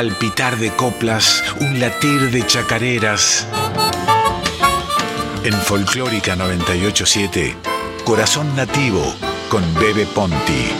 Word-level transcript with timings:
palpitar 0.00 0.56
de 0.56 0.74
coplas, 0.76 1.44
un 1.60 1.78
latir 1.78 2.30
de 2.30 2.46
chacareras. 2.46 3.46
En 5.44 5.52
Folclórica 5.52 6.34
987, 6.36 7.54
Corazón 8.02 8.56
Nativo 8.56 9.14
con 9.50 9.62
Bebe 9.74 10.06
Ponti. 10.06 10.70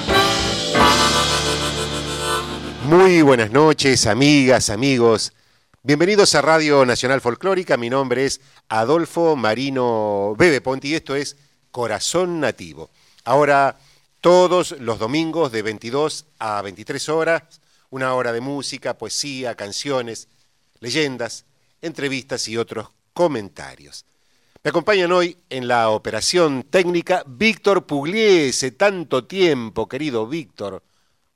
Muy 2.84 3.20
buenas 3.20 3.50
noches, 3.50 4.06
amigas, 4.06 4.70
amigos. 4.70 5.34
Bienvenidos 5.82 6.34
a 6.34 6.41
Radio 6.41 6.87
Nacional 6.87 7.21
Folclórica. 7.21 7.77
Mi 7.77 7.91
nombre 7.91 8.25
es 8.25 8.41
Adolfo 8.71 9.37
Marino 9.37 10.34
Bebe 10.39 10.62
Ponti 10.62 10.89
y 10.89 10.95
esto 10.95 11.14
es 11.14 11.37
Corazón 11.71 12.41
Nativo. 12.41 12.89
Ahora, 13.27 13.77
todos 14.23 14.77
los 14.80 14.98
domingos 14.98 15.52
de 15.52 15.61
22 15.61 16.25
a 16.39 16.62
23 16.62 17.08
horas, 17.11 17.43
una 17.90 18.14
hora 18.14 18.32
de 18.32 18.40
música, 18.40 18.96
poesía, 18.96 19.54
canciones, 19.54 20.29
leyendas, 20.79 21.44
entrevistas 21.82 22.49
y 22.49 22.57
otros 22.57 22.90
comentarios. 23.13 24.07
Me 24.63 24.71
acompañan 24.71 25.11
hoy 25.13 25.39
en 25.49 25.68
la 25.68 25.89
operación 25.90 26.64
técnica 26.64 27.25
Víctor 27.26 27.86
Pugliese. 27.86 28.72
Tanto 28.72 29.26
tiempo, 29.26 29.89
querido 29.89 30.26
Víctor. 30.26 30.82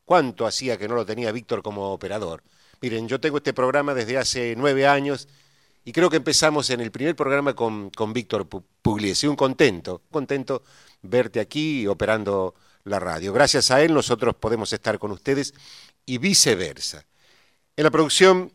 ¿Cuánto 0.04 0.46
hacía 0.46 0.76
que 0.76 0.88
no 0.88 0.94
lo 0.94 1.06
tenía 1.06 1.32
Víctor 1.32 1.62
como 1.62 1.90
operador? 1.90 2.42
Miren, 2.82 3.08
yo 3.08 3.18
tengo 3.20 3.38
este 3.38 3.54
programa 3.54 3.94
desde 3.94 4.18
hace 4.18 4.54
nueve 4.56 4.86
años 4.86 5.26
y 5.86 5.92
creo 5.92 6.10
que 6.10 6.18
empezamos 6.18 6.68
en 6.68 6.82
el 6.82 6.90
primer 6.90 7.16
programa 7.16 7.54
con, 7.54 7.88
con 7.90 8.12
Víctor 8.12 8.46
Pugliese. 8.82 9.26
Un 9.26 9.36
contento, 9.36 10.02
contento 10.10 10.62
verte 11.00 11.40
aquí 11.40 11.86
operando 11.86 12.54
la 12.84 13.00
radio. 13.00 13.32
Gracias 13.32 13.70
a 13.70 13.82
él 13.82 13.94
nosotros 13.94 14.34
podemos 14.34 14.72
estar 14.74 14.98
con 14.98 15.10
ustedes 15.10 15.54
y 16.06 16.18
viceversa. 16.18 17.04
En 17.76 17.84
la 17.84 17.90
producción, 17.90 18.52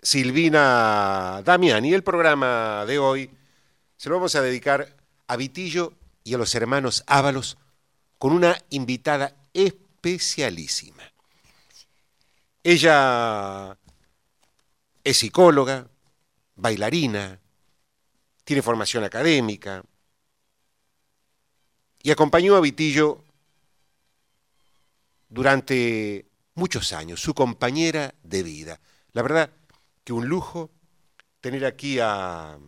Silvina 0.00 1.42
Damiani. 1.44 1.90
Y 1.90 1.94
el 1.94 2.02
programa 2.02 2.84
de 2.86 2.98
hoy 2.98 3.30
se 3.96 4.08
lo 4.08 4.16
vamos 4.16 4.34
a 4.34 4.42
dedicar 4.42 4.96
a 5.28 5.36
Vitillo 5.36 5.94
y 6.24 6.34
a 6.34 6.38
los 6.38 6.54
hermanos 6.54 7.04
Ábalos 7.06 7.56
con 8.18 8.32
una 8.32 8.56
invitada 8.70 9.36
especialísima. 9.54 11.02
Ella 12.64 13.76
es 15.04 15.16
psicóloga, 15.16 15.88
bailarina, 16.56 17.40
tiene 18.44 18.62
formación 18.62 19.04
académica 19.04 19.82
y 22.02 22.10
acompañó 22.10 22.56
a 22.56 22.60
Vitillo 22.60 23.24
durante 25.28 26.26
muchos 26.54 26.92
años, 26.92 27.20
su 27.20 27.34
compañera 27.34 28.14
de 28.22 28.42
vida. 28.42 28.80
La 29.12 29.22
verdad 29.22 29.50
que 30.04 30.12
un 30.12 30.26
lujo 30.26 30.70
tener 31.40 31.64
aquí 31.64 31.98
a, 31.98 32.58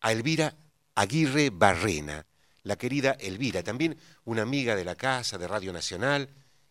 a 0.00 0.12
Elvira 0.12 0.54
Aguirre 0.94 1.50
Barrena, 1.50 2.26
la 2.62 2.76
querida 2.76 3.12
Elvira, 3.20 3.62
también 3.62 3.96
una 4.24 4.42
amiga 4.42 4.74
de 4.74 4.84
la 4.84 4.96
casa, 4.96 5.38
de 5.38 5.46
Radio 5.46 5.72
Nacional 5.72 6.28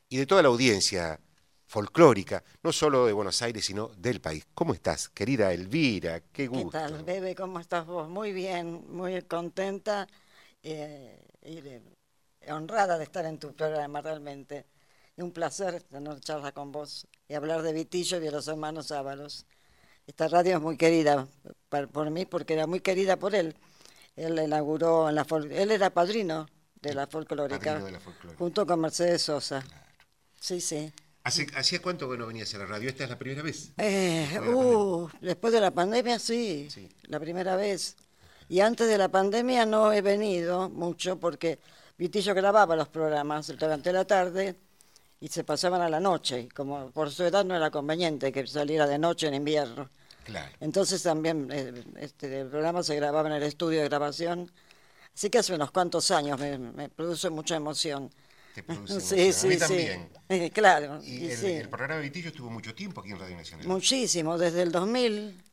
y 0.10 0.18
de 0.18 0.26
toda 0.26 0.42
la 0.42 0.50
audiencia 0.50 1.20
folclórica, 1.66 2.44
no 2.64 2.72
solo 2.72 3.06
de 3.06 3.14
Buenos 3.14 3.42
Aires, 3.42 3.66
sino 3.66 3.90
del 3.98 4.22
país. 4.22 4.46
¿Cómo 4.54 4.74
estás, 4.74 5.10
querida 5.10 5.52
Elvira? 5.54 6.22
Qué 6.32 6.48
gusto. 6.48 6.72
¿Qué 6.72 6.78
tal, 6.78 7.04
Bebe? 7.04 7.36
¿Cómo 7.36 7.60
estás 7.60 7.86
vos? 7.86 8.08
Muy 8.10 8.32
bien, 8.32 8.86
muy 8.90 9.22
contenta 9.24 10.08
eh, 10.64 11.20
y 11.42 12.52
honrada 12.52 12.98
de 12.98 13.04
estar 13.04 13.26
en 13.26 13.38
tu 13.38 13.54
programa 13.54 14.02
realmente. 14.02 14.66
Y 15.18 15.24
un 15.24 15.32
placer 15.32 15.82
tener 15.82 16.20
charla 16.20 16.52
con 16.52 16.72
vos 16.72 17.08
y 17.28 17.34
hablar 17.34 17.64
de 17.64 17.74
Vitillo 17.74 18.18
y 18.18 18.20
de 18.20 18.30
los 18.30 18.48
hermanos 18.48 18.92
Ábalos. 18.92 19.48
Esta 20.06 20.28
radio 20.28 20.58
es 20.58 20.62
muy 20.62 20.78
querida 20.78 21.28
por, 21.70 22.12
mí 22.12 22.28
porque 22.28 22.54
era 22.54 22.68
muy 22.68 22.82
querida 22.82 23.18
por 23.18 23.34
él. 23.34 23.56
Él 24.16 24.40
inauguró, 24.40 25.10
en 25.10 25.16
la 25.16 25.26
él 25.50 25.72
era 25.72 25.90
padrino 25.90 26.48
de 26.76 26.94
la 26.94 27.08
folclórica, 27.08 27.82
junto 28.38 28.68
con 28.68 28.80
Mercedes 28.80 29.24
Sosa. 29.24 29.66
Sí, 30.40 30.62
sí. 30.62 30.94
¿Hacía 31.24 31.82
cuánto 31.82 32.08
que 32.10 32.18
no 32.18 32.28
venías 32.28 32.54
a 32.54 32.60
la 32.60 32.68
radio? 32.68 32.88
¿Esta 32.88 33.06
es 33.06 33.10
la 33.10 33.18
primera 33.18 33.42
vez? 33.42 33.72
Eh, 33.78 34.30
después, 34.32 34.52
de 34.52 34.56
uh, 34.56 35.10
después 35.20 35.52
de 35.52 35.62
la 35.62 35.72
pandemia, 35.72 36.20
sí, 36.20 36.70
sí, 36.70 36.88
la 37.08 37.20
primera 37.20 37.56
vez. 37.56 37.98
Y 38.50 38.60
antes 38.60 38.88
de 38.88 39.00
la 39.00 39.10
pandemia 39.10 39.66
no 39.66 39.92
he 39.92 40.04
venido 40.04 40.70
mucho 40.70 41.20
porque 41.20 41.60
Vitillo 41.98 42.36
grababa 42.36 42.76
los 42.76 42.88
programas 42.88 43.48
durante 43.48 43.92
la 43.92 44.06
tarde 44.06 44.56
y 45.20 45.28
se 45.28 45.44
pasaban 45.44 45.82
a 45.82 45.90
la 45.90 46.00
noche. 46.00 46.42
Y 46.42 46.48
como 46.50 46.92
por 46.92 47.12
su 47.12 47.24
edad 47.24 47.46
no 47.46 47.56
era 47.56 47.72
conveniente 47.72 48.32
que 48.32 48.46
saliera 48.48 48.88
de 48.88 49.00
noche 49.00 49.28
en 49.28 49.34
invierno. 49.34 49.90
Claro. 50.24 50.52
Entonces 50.60 51.02
también 51.04 51.50
eh, 51.52 51.84
este, 52.00 52.42
el 52.42 52.48
programa 52.48 52.84
se 52.84 52.96
grababa 52.96 53.30
en 53.30 53.36
el 53.36 53.44
estudio 53.44 53.82
de 53.82 53.86
grabación. 53.90 54.52
Así 55.16 55.30
que 55.30 55.40
hace 55.40 55.56
unos 55.56 55.72
cuantos 55.72 56.12
años 56.12 56.40
me 56.40 56.90
produce 56.90 57.30
mucha 57.30 57.56
emoción 57.56 58.12
sí, 59.00 59.34
sí, 59.34 59.48
a 59.48 59.50
mí 59.50 59.58
también. 59.58 60.10
Eh, 60.30 60.50
claro. 60.54 61.02
Y, 61.04 61.28
el, 61.28 61.70
programa 61.70 61.96
de 61.96 62.02
Vitillo 62.02 62.30
estuvo 62.30 62.50
mucho 62.50 62.74
tiempo 62.74 63.02
aquí 63.02 63.12
en 63.12 63.20
Radio 63.20 63.36
Nacional. 63.36 63.68
Muchísimo, 63.68 64.38
desde 64.38 64.62
el 64.64 64.72
2000. 64.72 65.44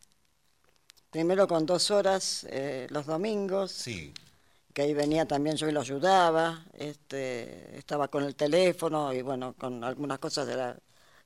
Primero 1.10 1.46
con 1.46 1.64
dos 1.64 1.90
horas 1.90 2.46
eh, 2.50 2.86
los 2.90 3.06
domingos. 3.06 3.70
Sí. 3.70 4.12
Que 4.74 4.82
ahí 4.82 4.92
venía 4.92 5.24
también, 5.24 5.56
yo 5.56 5.68
y 5.68 5.72
lo 5.72 5.80
ayudaba. 5.80 6.62
Este, 6.74 7.78
estaba 7.78 8.08
con 8.08 8.24
el 8.24 8.34
teléfono 8.34 9.12
y 9.14 9.22
bueno, 9.22 9.54
con 9.54 9.82
algunas 9.82 10.18
cosas 10.18 10.46
de 10.46 10.56
la 10.56 10.76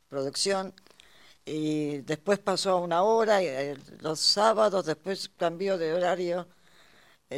producción. 0.09 0.73
Y 1.45 1.99
después 2.03 2.39
pasó 2.39 2.77
una 2.77 3.03
hora, 3.03 3.43
y, 3.43 3.47
eh, 3.47 3.77
los 4.01 4.21
sábados, 4.21 4.87
después 4.87 5.31
cambió 5.37 5.77
de 5.77 5.95
horario 5.95 6.47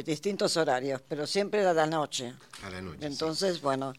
distintos 0.05 0.55
horarios, 0.55 1.01
pero 1.07 1.27
siempre 1.27 1.61
era 1.61 1.73
la 1.73 1.85
noche. 1.85 2.33
A 2.63 2.69
la 2.69 2.81
noche. 2.81 3.05
Entonces, 3.05 3.61
bueno, 3.61 3.93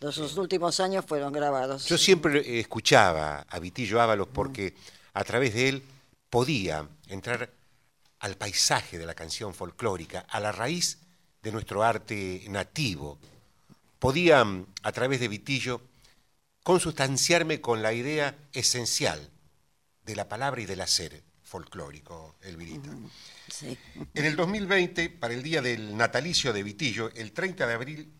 los 0.00 0.36
últimos 0.36 0.80
años 0.80 1.04
fueron 1.06 1.32
grabados. 1.32 1.86
Yo 1.86 1.96
siempre 1.96 2.60
escuchaba 2.60 3.46
a 3.48 3.58
Vitillo 3.58 4.00
Ábalos 4.00 4.28
porque 4.32 4.74
a 5.14 5.24
través 5.24 5.54
de 5.54 5.68
él 5.68 5.82
podía 6.28 6.86
entrar 7.08 7.50
al 8.20 8.36
paisaje 8.36 8.98
de 8.98 9.06
la 9.06 9.14
canción 9.14 9.54
folclórica, 9.54 10.26
a 10.28 10.40
la 10.40 10.52
raíz 10.52 10.98
de 11.42 11.52
nuestro 11.52 11.82
arte 11.82 12.44
nativo. 12.48 13.18
Podía, 13.98 14.44
a 14.82 14.92
través 14.92 15.20
de 15.20 15.28
Vitillo, 15.28 15.82
consustanciarme 16.62 17.60
con 17.60 17.82
la 17.82 17.92
idea 17.92 18.36
esencial 18.52 19.30
de 20.04 20.16
la 20.16 20.28
palabra 20.28 20.60
y 20.60 20.66
del 20.66 20.80
hacer 20.80 21.22
folclórico, 21.42 22.36
Elvirita. 22.42 22.90
Sí. 23.48 23.76
En 24.14 24.24
el 24.24 24.36
2020, 24.36 25.10
para 25.10 25.34
el 25.34 25.42
día 25.42 25.60
del 25.60 25.96
natalicio 25.96 26.52
de 26.52 26.62
Vitillo, 26.62 27.10
el 27.14 27.32
30 27.32 27.66
de 27.66 27.74
abril 27.74 28.12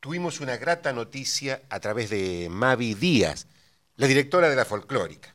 tuvimos 0.00 0.40
una 0.40 0.56
grata 0.56 0.92
noticia 0.92 1.62
a 1.68 1.78
través 1.78 2.10
de 2.10 2.48
Mavi 2.50 2.94
Díaz, 2.94 3.46
la 3.96 4.08
directora 4.08 4.48
de 4.48 4.56
la 4.56 4.64
folclórica. 4.64 5.34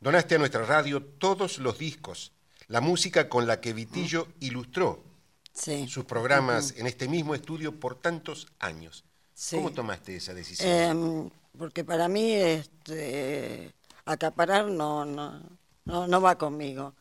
Donaste 0.00 0.36
a 0.36 0.38
nuestra 0.38 0.64
radio 0.64 1.02
todos 1.02 1.58
los 1.58 1.78
discos, 1.78 2.32
la 2.68 2.80
música 2.80 3.28
con 3.28 3.46
la 3.46 3.60
que 3.60 3.74
Vitillo 3.74 4.28
ilustró 4.40 5.11
sus 5.52 6.04
programas 6.04 6.74
en 6.76 6.86
este 6.86 7.08
mismo 7.08 7.34
estudio 7.34 7.78
por 7.78 7.94
tantos 7.96 8.48
años. 8.58 9.04
¿Cómo 9.50 9.72
tomaste 9.72 10.16
esa 10.16 10.34
decisión? 10.34 10.68
Em, 10.68 11.30
porque 11.58 11.84
para 11.84 12.08
mí 12.08 12.32
este, 12.32 13.72
acaparar 14.04 14.66
no, 14.66 15.04
no, 15.04 15.42
no, 15.84 16.06
no 16.06 16.20
va 16.20 16.38
conmigo. 16.38 16.94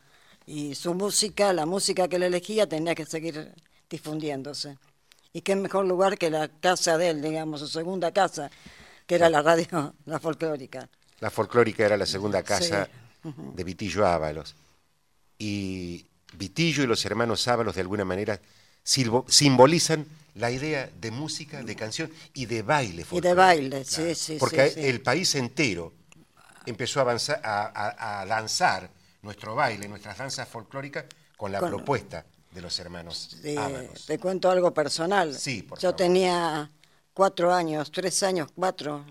Y 0.45 0.75
su 0.75 0.93
música, 0.93 1.53
la 1.53 1.65
música 1.65 2.07
que 2.07 2.15
él 2.15 2.23
elegía, 2.23 2.67
tenía 2.67 2.95
que 2.95 3.05
seguir 3.05 3.53
difundiéndose 3.89 4.77
y 5.33 5.41
qué 5.41 5.55
mejor 5.55 5.85
lugar 5.85 6.17
que 6.17 6.29
la 6.29 6.47
casa 6.47 6.97
de 6.97 7.09
él, 7.09 7.21
digamos, 7.21 7.61
su 7.61 7.67
segunda 7.67 8.11
casa, 8.11 8.51
que 9.05 9.15
era 9.15 9.29
la 9.29 9.41
radio, 9.41 9.95
la 10.05 10.19
folclórica. 10.19 10.89
La 11.19 11.29
folclórica 11.29 11.85
era 11.85 11.97
la 11.97 12.05
segunda 12.05 12.43
casa 12.43 12.89
de 13.23 13.63
Vitillo 13.63 14.05
Ábalos. 14.05 14.55
Y 15.37 16.05
Vitillo 16.33 16.83
y 16.83 16.87
los 16.87 17.05
hermanos 17.05 17.47
Ábalos, 17.47 17.75
de 17.75 17.81
alguna 17.81 18.05
manera, 18.05 18.39
simbolizan 18.83 20.05
la 20.35 20.49
idea 20.49 20.89
de 20.99 21.11
música, 21.11 21.61
de 21.61 21.75
canción 21.75 22.11
y 22.33 22.45
de 22.45 22.61
baile 22.61 23.03
folclórico. 23.03 23.17
Y 23.17 23.29
de 23.29 23.33
baile, 23.33 23.85
sí, 23.85 24.15
sí. 24.15 24.37
Porque 24.39 24.73
el 24.77 25.01
país 25.01 25.35
entero 25.35 25.93
empezó 26.65 26.99
a, 26.99 27.03
avanzar, 27.03 27.41
a, 27.43 28.25
danzar 28.27 28.89
nuestro 29.21 29.55
baile, 29.55 29.87
nuestras 29.87 30.17
danzas 30.17 30.47
folclóricas, 30.47 31.05
con 31.37 31.51
la 31.51 31.59
propuesta 31.59 32.23
de 32.51 32.61
los 32.61 32.77
hermanos 32.79 33.37
Te 34.05 34.19
cuento 34.19 34.49
algo 34.49 34.73
personal. 34.73 35.33
Sí, 35.37 35.63
por 35.63 35.79
Yo 35.79 35.95
tenía 35.95 36.69
cuatro 37.13 37.53
años, 37.53 37.91
tres 37.91 38.21
años, 38.23 38.49
cuatro, 38.53 39.05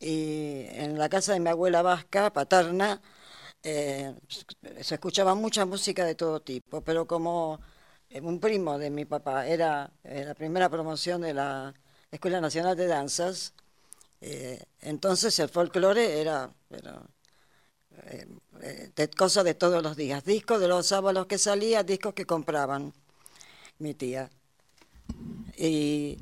y 0.00 0.66
en 0.70 0.98
la 0.98 1.08
casa 1.08 1.32
de 1.32 1.40
mi 1.40 1.50
abuela 1.50 1.82
vasca, 1.82 2.32
paterna, 2.32 3.00
eh, 3.64 4.14
se 4.82 4.94
escuchaba 4.96 5.34
mucha 5.34 5.64
música 5.66 6.04
de 6.04 6.14
todo 6.14 6.40
tipo, 6.42 6.82
pero 6.82 7.06
como 7.06 7.60
un 8.22 8.40
primo 8.40 8.78
de 8.78 8.90
mi 8.90 9.04
papá 9.06 9.46
era 9.46 9.90
eh, 10.04 10.24
la 10.26 10.34
primera 10.34 10.68
promoción 10.68 11.22
de 11.22 11.34
la 11.34 11.74
Escuela 12.10 12.40
Nacional 12.40 12.76
de 12.76 12.86
Danzas, 12.86 13.54
eh, 14.20 14.62
entonces 14.82 15.38
el 15.40 15.48
folclore 15.50 16.20
era 16.20 16.52
eh, 18.06 18.26
eh, 18.62 18.90
de 18.94 19.10
cosas 19.10 19.44
de 19.44 19.54
todos 19.54 19.82
los 19.82 19.96
días. 19.96 20.24
Discos 20.24 20.60
de 20.60 20.68
los 20.68 20.86
sábados 20.86 21.26
que 21.26 21.38
salía, 21.38 21.82
discos 21.82 22.14
que 22.14 22.26
compraban 22.26 22.92
mi 23.78 23.94
tía. 23.94 24.30
Y 25.56 26.18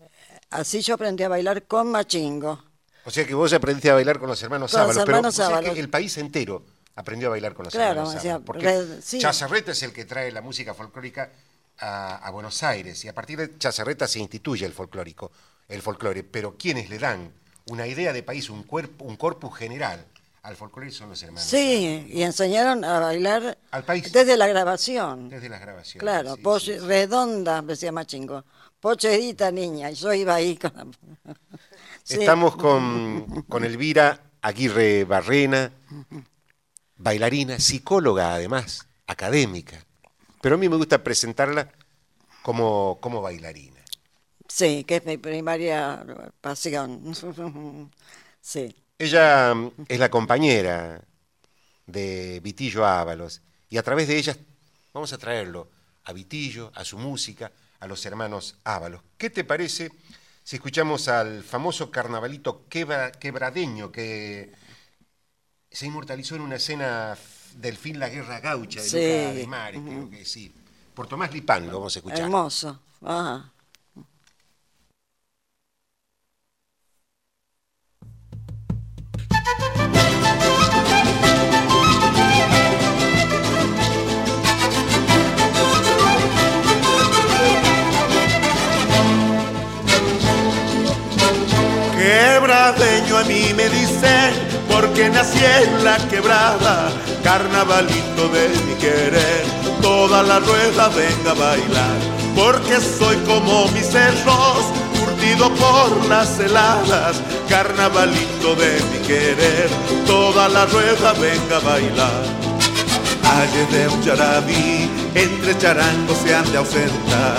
eh, 0.00 0.10
así 0.50 0.80
yo 0.80 0.94
aprendí 0.94 1.22
a 1.24 1.28
bailar 1.28 1.66
con 1.66 1.90
Machingo. 1.90 2.63
O 3.06 3.10
sea 3.10 3.26
que 3.26 3.34
vos 3.34 3.52
aprendiste 3.52 3.90
a 3.90 3.94
bailar 3.94 4.18
con 4.18 4.28
los 4.28 4.42
hermanos 4.42 4.70
Con 4.70 4.80
los 4.80 4.94
Sábalos, 4.94 5.08
hermanos 5.08 5.34
pero 5.36 5.46
o 5.46 5.50
sea 5.50 5.58
que 5.58 5.64
Sábalos. 5.66 5.78
el 5.78 5.90
país 5.90 6.16
entero 6.18 6.64
aprendió 6.96 7.28
a 7.28 7.30
bailar 7.32 7.54
con 7.54 7.64
los 7.64 7.72
Claro, 7.74 7.90
hermanos 7.90 8.08
o 8.10 8.12
sea, 8.12 8.20
Sábalos. 8.22 8.46
Porque 8.46 8.86
sí. 9.02 9.18
Chazarreta 9.18 9.72
es 9.72 9.82
el 9.82 9.92
que 9.92 10.04
trae 10.04 10.30
la 10.32 10.40
música 10.40 10.74
folclórica 10.74 11.30
a, 11.78 12.16
a 12.16 12.30
Buenos 12.30 12.62
Aires 12.62 13.04
y 13.04 13.08
a 13.08 13.14
partir 13.14 13.38
de 13.38 13.58
Chazarreta 13.58 14.06
se 14.06 14.20
instituye 14.20 14.64
el 14.64 14.72
folclórico, 14.72 15.32
el 15.68 15.82
folclore. 15.82 16.22
Pero 16.24 16.56
quienes 16.56 16.88
le 16.88 16.98
dan 16.98 17.32
una 17.66 17.86
idea 17.86 18.12
de 18.12 18.22
país, 18.22 18.48
un 18.50 18.62
cuerpo, 18.62 19.04
un 19.04 19.16
corpus 19.16 19.56
general 19.56 20.04
al 20.42 20.56
folclore 20.56 20.90
son 20.90 21.08
los 21.08 21.22
hermanos. 21.22 21.48
Sí, 21.48 22.06
y 22.10 22.22
enseñaron 22.22 22.84
a 22.84 23.00
bailar 23.00 23.56
Al 23.70 23.84
país. 23.84 24.12
desde 24.12 24.36
la 24.36 24.46
grabación. 24.46 25.30
Desde 25.30 25.48
las 25.48 25.60
grabaciones. 25.60 26.00
Claro, 26.00 26.36
sí, 26.36 26.42
Poche- 26.42 26.78
sí. 26.78 26.86
redonda, 26.86 27.60
me 27.62 27.72
decía 27.72 27.90
Machingo. 27.92 28.44
Pocherita 28.78 29.50
niña, 29.50 29.90
y 29.90 29.94
yo 29.94 30.12
iba 30.12 30.34
ahí 30.34 30.56
con 30.58 30.72
la- 30.74 31.34
Sí. 32.04 32.20
Estamos 32.20 32.56
con, 32.56 33.44
con 33.48 33.64
Elvira 33.64 34.20
Aguirre 34.42 35.04
Barrena, 35.04 35.72
bailarina, 36.96 37.58
psicóloga 37.58 38.34
además, 38.34 38.86
académica. 39.06 39.84
Pero 40.42 40.56
a 40.56 40.58
mí 40.58 40.68
me 40.68 40.76
gusta 40.76 41.02
presentarla 41.02 41.72
como, 42.42 42.98
como 43.00 43.22
bailarina. 43.22 43.80
Sí, 44.46 44.84
que 44.84 44.96
es 44.96 45.06
mi 45.06 45.16
primaria 45.16 46.04
pasión. 46.40 47.12
Sí, 48.46 48.76
Ella 48.98 49.54
mm, 49.54 49.70
es 49.88 49.98
la 49.98 50.10
compañera 50.10 51.02
de 51.86 52.40
Vitillo 52.40 52.84
Ábalos 52.84 53.40
y 53.70 53.78
a 53.78 53.82
través 53.82 54.06
de 54.06 54.18
ella 54.18 54.36
vamos 54.92 55.14
a 55.14 55.18
traerlo 55.18 55.70
a 56.04 56.12
Vitillo, 56.12 56.70
a 56.74 56.84
su 56.84 56.98
música, 56.98 57.50
a 57.80 57.86
los 57.86 58.04
hermanos 58.04 58.58
Ábalos. 58.64 59.00
¿Qué 59.16 59.30
te 59.30 59.44
parece 59.44 59.90
si 60.44 60.56
escuchamos 60.56 61.08
al 61.08 61.42
famoso 61.42 61.90
carnavalito 61.90 62.68
quebra- 62.68 63.10
quebradeño 63.10 63.90
que 63.90 64.52
se 65.70 65.86
inmortalizó 65.86 66.36
en 66.36 66.42
una 66.42 66.56
escena 66.56 67.16
del 67.56 67.76
fin 67.76 67.98
La 67.98 68.08
Guerra 68.10 68.40
Gaucha 68.40 68.80
de 68.82 68.88
Sí. 68.88 68.96
Luca 68.98 69.32
de 69.32 69.46
Mares, 69.46 69.80
creo 69.84 70.10
que 70.10 70.24
sí? 70.24 70.54
Por 70.94 71.08
Tomás 71.08 71.32
Lipán 71.32 71.66
lo 71.66 71.78
vamos 71.78 71.96
a 71.96 71.98
escuchar. 71.98 72.20
hermoso. 72.20 72.78
Ajá. 73.02 73.52
Porque 94.94 95.10
nací 95.10 95.40
en 95.44 95.84
la 95.84 95.96
quebrada, 96.08 96.88
carnavalito 97.24 98.28
de 98.28 98.48
mi 98.64 98.74
querer, 98.76 99.44
toda 99.82 100.22
la 100.22 100.38
rueda 100.38 100.88
venga 100.90 101.32
a 101.32 101.34
bailar, 101.34 101.98
porque 102.36 102.80
soy 102.80 103.16
como 103.26 103.66
mis 103.70 103.86
cerros, 103.86 104.64
curtido 105.00 105.52
por 105.54 106.06
las 106.08 106.38
heladas, 106.38 107.20
carnavalito 107.48 108.54
de 108.54 108.80
mi 108.92 109.04
querer, 109.04 109.68
toda 110.06 110.48
la 110.48 110.64
rueda 110.66 111.12
venga 111.14 111.56
a 111.56 111.60
bailar. 111.60 112.24
Ayer 113.36 113.68
de 113.70 113.88
un 113.88 114.00
yarabí, 114.00 114.88
entre 115.16 115.58
charangos 115.58 116.18
se 116.18 116.36
han 116.36 116.52
de 116.52 116.58
ausentar. 116.58 117.38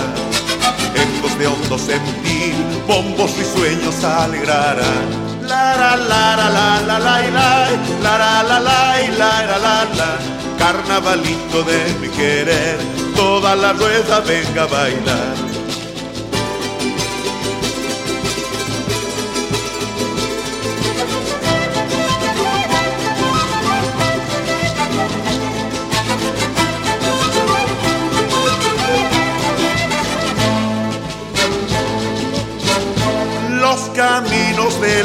Ecos 0.94 1.38
de 1.38 1.46
hondo 1.46 1.78
sentir, 1.78 2.54
bombos 2.86 3.30
y 3.38 3.58
sueños 3.58 4.04
alegrarán. 4.04 5.25
La 5.48 5.76
la 5.76 5.94
la 5.94 6.34
la 6.34 6.80
la 6.80 6.98
la 6.98 7.20
la 7.30 7.58
la 8.02 8.42
la 8.42 8.58
la 8.58 8.80
la 9.18 9.58
la 9.64 9.84
la 9.94 10.18
Carnavalito 10.58 11.62
de 11.62 11.94
mi 12.00 12.08
querer, 12.08 12.78
toda 13.14 13.54
la 13.54 13.72
rueda 13.72 14.20
venga 14.20 14.64
a 14.64 14.66
bailar. 14.66 15.55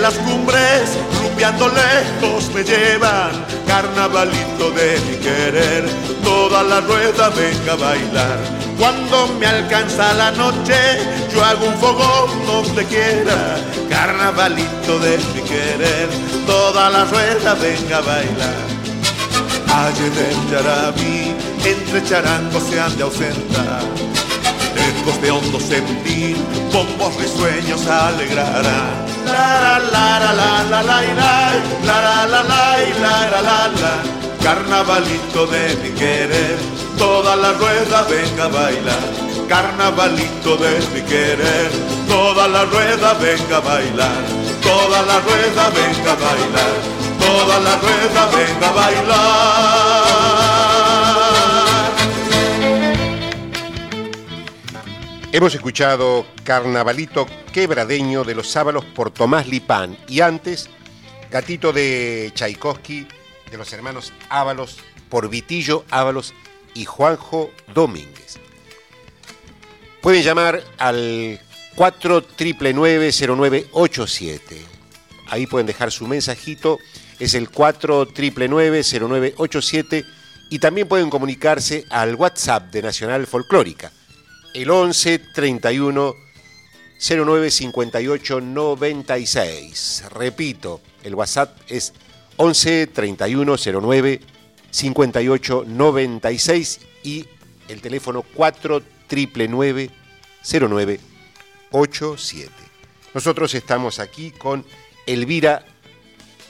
Las 0.01 0.15
cumbres, 0.15 0.97
rumbeando 1.21 1.69
lejos 1.69 2.49
me 2.53 2.63
llevan. 2.63 3.45
Carnavalito 3.67 4.71
de 4.71 4.99
mi 5.07 5.17
querer, 5.17 5.85
toda 6.23 6.63
la 6.63 6.81
rueda 6.81 7.29
venga 7.29 7.73
a 7.73 7.75
bailar. 7.75 8.39
Cuando 8.79 9.27
me 9.39 9.45
alcanza 9.45 10.13
la 10.13 10.31
noche, 10.31 10.73
yo 11.31 11.43
hago 11.43 11.67
un 11.67 11.77
fogón 11.77 12.45
donde 12.47 12.83
quiera. 12.85 13.57
Carnavalito 13.89 14.99
de 14.99 15.17
mi 15.33 15.41
querer, 15.41 16.09
toda 16.47 16.89
la 16.89 17.05
rueda 17.05 17.53
venga 17.55 17.97
a 17.97 18.01
bailar. 18.01 18.71
Ayer 19.73 20.11
del 20.11 20.51
Yarabí, 20.51 21.35
entre 21.63 22.03
charangos 22.03 22.63
se 22.63 22.81
han 22.81 22.97
de 22.97 23.03
ausentar. 23.03 23.83
Ecos 24.99 25.21
de 25.21 25.31
hondo 25.31 25.59
sentir, 25.59 26.35
bombos 26.73 27.15
risueños 27.17 27.85
alegrarán. 27.87 29.10
La 29.31 29.47
la 29.63 29.75
la 29.93 30.07
la 30.19 30.81
la 30.81 30.81
la 30.81 30.99
la 31.87 32.03
la 32.25 32.41
la 32.41 32.41
la 32.41 33.59
la 33.81 33.93
Carnavalito 34.43 35.45
de 35.45 35.75
mi 35.81 35.91
querer, 35.91 36.57
toda 36.97 37.35
la 37.35 37.53
rueda 37.53 38.01
venga 38.09 38.45
a 38.45 38.47
bailar. 38.47 39.09
Carnavalito 39.47 40.57
de 40.57 40.79
mi 40.93 41.01
querer, 41.03 41.71
toda 42.07 42.47
la 42.47 42.65
rueda 42.65 43.13
venga 43.13 43.57
a 43.57 43.61
bailar. 43.61 44.23
Toda 44.61 45.01
la 45.03 45.19
rueda 45.19 45.69
venga 45.69 46.11
a 46.11 46.15
bailar, 46.15 46.75
toda 47.19 47.59
la 47.59 47.75
rueda 47.77 48.25
venga 48.35 48.67
a 48.67 48.71
bailar. 48.73 50.11
Hemos 55.33 55.55
escuchado 55.55 56.25
Carnavalito 56.43 57.25
Quebradeño 57.53 58.25
de 58.25 58.35
los 58.35 58.49
Sábalos 58.49 58.83
por 58.83 59.11
Tomás 59.11 59.47
Lipán 59.47 59.97
y 60.09 60.19
antes 60.19 60.69
Gatito 61.31 61.71
de 61.71 62.33
Tchaikovsky 62.35 63.07
de 63.49 63.57
los 63.57 63.71
hermanos 63.71 64.11
Ábalos 64.27 64.79
por 65.07 65.29
Vitillo 65.29 65.85
Ábalos 65.89 66.33
y 66.73 66.83
Juanjo 66.83 67.49
Domínguez. 67.73 68.39
Pueden 70.01 70.21
llamar 70.21 70.61
al 70.77 71.39
4990987. 71.77 74.39
Ahí 75.29 75.47
pueden 75.47 75.65
dejar 75.65 75.93
su 75.93 76.07
mensajito, 76.07 76.77
es 77.19 77.35
el 77.35 77.49
4990987 77.49 80.05
y 80.49 80.59
también 80.59 80.89
pueden 80.89 81.09
comunicarse 81.09 81.85
al 81.89 82.15
WhatsApp 82.15 82.69
de 82.73 82.81
Nacional 82.81 83.25
Folclórica 83.27 83.93
el 84.53 84.69
11 84.69 85.19
31 85.19 86.15
09 86.99 87.51
58 87.51 88.41
96. 88.41 90.03
Repito, 90.11 90.81
el 91.03 91.15
WhatsApp 91.15 91.57
es 91.67 91.93
11 92.37 92.87
31 92.87 93.55
09 93.57 94.21
58 94.69 95.63
96 95.67 96.79
y 97.03 97.25
el 97.67 97.81
teléfono 97.81 98.21
4 98.21 98.81
09 99.09 99.89
09 100.43 100.99
87. 101.71 102.51
Nosotros 103.13 103.53
estamos 103.53 103.99
aquí 103.99 104.31
con 104.31 104.65
Elvira 105.05 105.65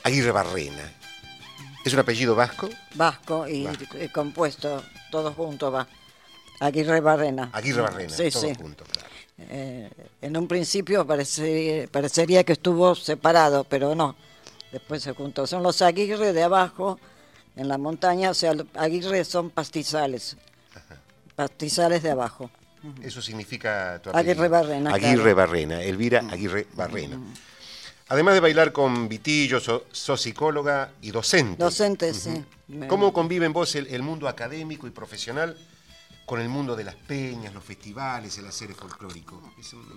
Aguirre 0.03 0.31
Barrena. 0.31 0.91
¿Es 1.84 1.93
un 1.93 2.00
apellido 2.00 2.36
vasco? 2.36 2.70
Vasco 2.93 3.48
y, 3.48 3.63
Vasco. 3.63 3.98
y 4.00 4.08
compuesto, 4.10 4.84
todo 5.10 5.31
junto 5.34 5.72
va. 5.72 5.88
Aguirre 6.62 7.00
Barrena. 7.01 7.50
Aguirre 7.53 7.82
Barrena, 7.82 8.10
Sí, 8.15 8.30
todo 8.30 8.44
sí. 8.44 8.53
junto, 8.56 8.84
claro. 8.86 9.10
Eh, 9.50 9.89
en 10.22 10.38
un 10.38 10.48
principio 10.48 11.06
parece- 11.08 11.89
parecería 11.91 12.44
que 12.44 12.53
estuvo 12.53 12.94
separado, 12.94 13.63
pero 13.63 13.96
no. 13.96 14.15
Después 14.72 15.01
se 15.01 15.13
juntó. 15.13 15.48
Son 15.48 15.63
los 15.63 15.82
Aguirre 15.82 16.34
de 16.34 16.44
abajo, 16.44 17.00
en 17.56 17.68
la 17.68 17.80
montaña, 17.80 18.30
o 18.30 18.34
sea, 18.36 18.53
los 18.53 18.68
Aguirre 18.75 19.25
son 19.25 19.50
pastizales. 19.50 20.38
Pastizales 21.36 22.03
de 22.03 22.12
abajo. 22.12 22.51
Eso 23.01 23.22
significa 23.24 24.00
tu 24.03 24.12
Aguirre. 24.12 24.48
Barrena, 24.48 24.94
Aguirre 24.94 25.15
claro. 25.15 25.36
Barrena, 25.36 25.82
Elvira 25.82 26.24
Aguirre 26.30 26.68
Barrena. 26.75 27.18
Además 28.10 28.36
de 28.36 28.39
bailar 28.39 28.72
con 28.72 29.10
Vitillo, 29.10 29.60
sos 29.60 30.22
psicóloga 30.22 30.91
y 31.01 31.10
docente. 31.10 31.63
Docente, 31.63 32.13
sí. 32.13 32.44
¿Cómo 32.88 33.13
conviven 33.13 33.51
vos 33.51 33.74
el, 33.75 34.03
mundo 34.03 34.27
académico 34.27 34.86
y 34.86 34.91
profesional 34.91 35.58
con 36.31 36.39
el 36.39 36.47
mundo 36.47 36.77
de 36.77 36.85
las 36.85 36.95
peñas, 36.95 37.53
los 37.53 37.61
festivales, 37.61 38.38
el 38.38 38.47
hacer 38.47 38.73
folclórico? 38.73 39.41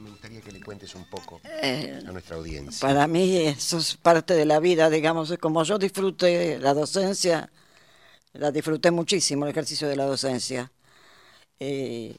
me 0.03 0.11
gustaría 0.11 0.41
que 0.41 0.51
le 0.51 0.61
cuentes 0.61 0.93
un 0.97 1.09
poco 1.09 1.41
eh, 1.45 2.03
a 2.05 2.11
nuestra 2.11 2.35
audiencia. 2.35 2.89
Para 2.89 3.07
mí 3.07 3.37
eso 3.37 3.79
es 3.79 3.97
parte 3.97 4.35
de 4.35 4.45
la 4.45 4.59
vida, 4.59 4.91
digamos, 4.91 5.33
como 5.41 5.63
yo 5.63 5.79
disfruté 5.79 6.59
la 6.59 6.75
docencia, 6.75 7.53
la 8.33 8.51
disfruté 8.51 8.91
muchísimo 8.91 9.45
el 9.45 9.53
ejercicio 9.53 9.87
de 9.87 9.95
la 9.95 10.07
docencia. 10.07 10.73
Eh, 11.61 12.17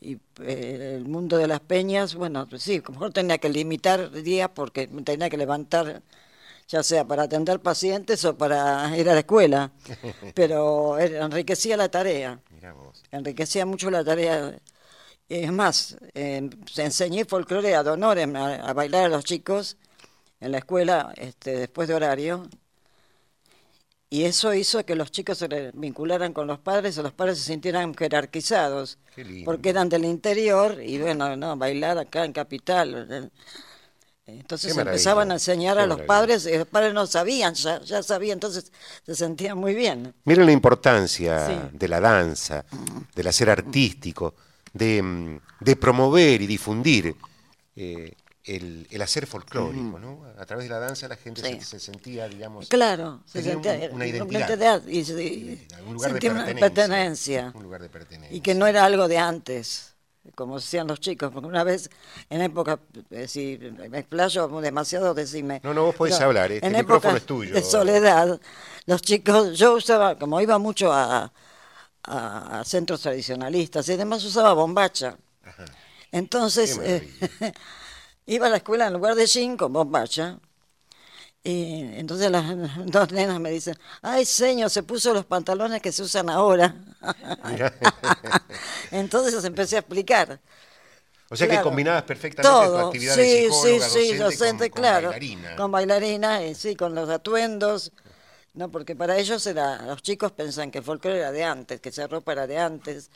y 0.00 0.18
eh, 0.40 0.96
el 0.96 1.04
mundo 1.04 1.36
de 1.36 1.46
las 1.46 1.60
peñas, 1.60 2.16
bueno, 2.16 2.48
sí, 2.58 2.82
a 2.84 2.88
lo 2.88 2.94
mejor 2.94 3.12
tenía 3.12 3.38
que 3.38 3.48
limitar 3.48 4.10
días 4.10 4.50
porque 4.52 4.88
tenía 5.04 5.30
que 5.30 5.36
levantar, 5.36 6.02
ya 6.66 6.82
sea 6.82 7.06
para 7.06 7.22
atender 7.22 7.60
pacientes 7.60 8.24
o 8.24 8.36
para 8.36 8.98
ir 8.98 9.08
a 9.08 9.12
la 9.12 9.20
escuela, 9.20 9.70
pero 10.34 10.98
enriquecía 10.98 11.76
la 11.76 11.88
tarea, 11.88 12.40
enriquecía 13.10 13.66
mucho 13.66 13.90
la 13.90 14.04
tarea. 14.04 14.58
Es 15.28 15.52
más, 15.52 15.96
eh, 16.14 16.50
enseñé 16.76 17.24
folclore 17.24 17.74
a 17.74 17.80
honores 17.82 18.28
a, 18.34 18.72
bailar 18.74 19.06
a 19.06 19.08
los 19.08 19.24
chicos 19.24 19.76
en 20.40 20.52
la 20.52 20.58
escuela 20.58 21.12
este, 21.16 21.56
después 21.56 21.88
de 21.88 21.94
horario 21.94 22.48
y 24.12 24.24
eso 24.24 24.52
hizo 24.52 24.84
que 24.84 24.94
los 24.94 25.10
chicos 25.10 25.38
se 25.38 25.70
vincularan 25.72 26.34
con 26.34 26.46
los 26.46 26.58
padres 26.58 26.98
o 26.98 27.02
los 27.02 27.14
padres 27.14 27.38
se 27.38 27.44
sintieran 27.44 27.94
jerarquizados, 27.94 28.98
porque 29.46 29.70
eran 29.70 29.88
del 29.88 30.04
interior 30.04 30.82
y 30.82 30.98
bueno, 30.98 31.34
no, 31.34 31.56
bailar 31.56 31.96
acá 31.96 32.26
en 32.26 32.34
Capital. 32.34 33.30
Entonces 34.40 34.76
empezaban 34.76 35.30
a 35.30 35.34
enseñar 35.34 35.78
a 35.78 35.86
los 35.86 36.00
padres 36.02 36.46
y 36.46 36.56
los 36.56 36.66
padres 36.66 36.94
no 36.94 37.06
sabían, 37.06 37.54
ya, 37.54 37.80
ya 37.80 38.02
sabían, 38.02 38.36
entonces 38.36 38.72
se 39.04 39.14
sentían 39.14 39.58
muy 39.58 39.74
bien. 39.74 40.14
Miren 40.24 40.46
la 40.46 40.52
importancia 40.52 41.70
de 41.72 41.88
la 41.88 42.00
danza, 42.00 42.64
del 43.14 43.26
hacer 43.26 43.50
artístico, 43.50 44.34
de, 44.72 45.02
mm, 45.02 45.40
de 45.60 45.76
promover 45.76 46.40
y 46.42 46.46
difundir 46.46 47.14
eh, 47.76 48.14
el, 48.44 49.02
hacer 49.02 49.26
folclórico, 49.26 49.98
¿no? 49.98 50.24
A 50.38 50.44
través 50.44 50.64
de 50.64 50.70
la 50.70 50.80
danza 50.80 51.06
la 51.08 51.16
gente 51.16 51.60
se, 51.62 51.78
sentía, 51.78 52.28
digamos... 52.28 52.68
Claro, 52.68 53.22
se 53.26 53.42
sentía 53.42 53.88
una 53.92 54.06
identidad. 54.06 54.82
y, 54.86 55.58
un 55.86 55.94
lugar 55.94 56.12
de 56.14 56.54
pertenencia, 56.54 57.52
Y 58.30 58.40
que 58.40 58.54
no 58.54 58.66
era 58.66 58.84
algo 58.84 59.06
de 59.06 59.18
antes, 59.18 59.91
como 60.34 60.56
decían 60.56 60.86
los 60.86 61.00
chicos, 61.00 61.30
porque 61.32 61.48
una 61.48 61.64
vez, 61.64 61.90
en 62.30 62.42
época, 62.42 62.78
eh, 63.10 63.28
si 63.28 63.58
me 63.88 63.98
explayo 63.98 64.48
demasiado, 64.60 65.14
decime... 65.14 65.60
No, 65.64 65.74
no, 65.74 65.84
vos 65.84 65.94
podés 65.94 66.20
hablar, 66.20 66.52
este 66.52 66.66
en 66.66 66.74
micrófono 66.74 67.16
es 67.16 67.26
tuyo. 67.26 67.54
de 67.54 67.62
soledad, 67.62 68.40
los 68.86 69.02
chicos, 69.02 69.58
yo 69.58 69.74
usaba, 69.74 70.18
como 70.18 70.40
iba 70.40 70.58
mucho 70.58 70.92
a, 70.92 71.32
a, 72.04 72.62
centros 72.64 73.00
tradicionalistas 73.02 73.88
y 73.88 73.92
además 73.92 74.24
usaba 74.24 74.52
bombacha. 74.52 75.16
Entonces... 76.10 76.80
Iba 78.26 78.46
a 78.46 78.50
la 78.50 78.58
escuela 78.58 78.86
en 78.86 78.92
lugar 78.92 79.14
de 79.16 79.26
cinco, 79.26 79.68
vos 79.68 79.90
vaya. 79.90 80.38
Y 81.44 81.98
entonces 81.98 82.30
las 82.30 82.44
dos 82.86 83.10
nenas 83.12 83.40
me 83.40 83.50
dicen, 83.50 83.76
ay 84.00 84.24
señor, 84.24 84.70
se 84.70 84.82
puso 84.82 85.12
los 85.12 85.24
pantalones 85.24 85.82
que 85.82 85.92
se 85.92 86.02
usan 86.02 86.30
ahora. 86.30 86.74
entonces 88.90 89.44
empecé 89.44 89.76
a 89.76 89.78
explicar. 89.80 90.40
O 91.28 91.36
sea 91.36 91.48
que 91.48 91.60
combinabas 91.62 92.02
perfectamente 92.02 92.68
tu 92.68 92.76
actividad 92.76 93.14
sí, 93.14 93.20
de 93.20 93.50
sí, 93.50 93.80
sí, 93.80 94.16
docente, 94.16 94.70
con, 94.70 94.82
claro, 94.82 95.08
con 95.08 95.12
bailarina. 95.12 95.56
Con 95.56 95.70
bailarina, 95.72 96.44
y 96.44 96.54
sí, 96.54 96.76
con 96.76 96.94
los 96.94 97.08
atuendos. 97.08 97.90
No, 98.52 98.70
porque 98.70 98.94
para 98.94 99.16
ellos 99.16 99.46
era, 99.46 99.80
los 99.86 100.02
chicos 100.02 100.32
pensan 100.32 100.70
que 100.70 100.78
el 100.78 100.84
folclore 100.84 101.20
era 101.20 101.32
de 101.32 101.42
antes, 101.42 101.80
que 101.80 101.88
esa 101.88 102.06
ropa 102.06 102.32
era 102.32 102.46
de 102.46 102.58
antes. 102.58 103.10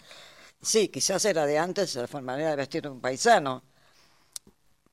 Sí, 0.63 0.89
quizás 0.89 1.27
era 1.27 1.45
de 1.45 1.59
antes 1.59 1.95
la 1.95 2.21
manera 2.23 2.51
de 2.51 2.57
vestir 2.57 2.89
un 2.89 3.03
paisano 3.03 3.63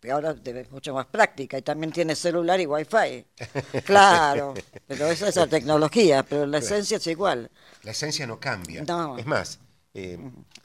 ahora 0.09 0.35
es 0.43 0.71
mucho 0.71 0.93
más 0.93 1.05
práctica 1.05 1.57
y 1.57 1.61
también 1.61 1.91
tiene 1.91 2.15
celular 2.15 2.59
y 2.59 2.65
wifi. 2.65 3.25
Claro, 3.85 4.53
pero 4.87 5.07
esa 5.07 5.29
es 5.29 5.35
la 5.35 5.47
tecnología, 5.47 6.23
pero 6.23 6.45
la 6.45 6.57
esencia 6.59 6.97
es 6.97 7.07
igual. 7.07 7.49
La 7.83 7.91
esencia 7.91 8.27
no 8.27 8.39
cambia. 8.39 8.83
Es 9.17 9.25
más, 9.25 9.59
eh, 9.93 10.17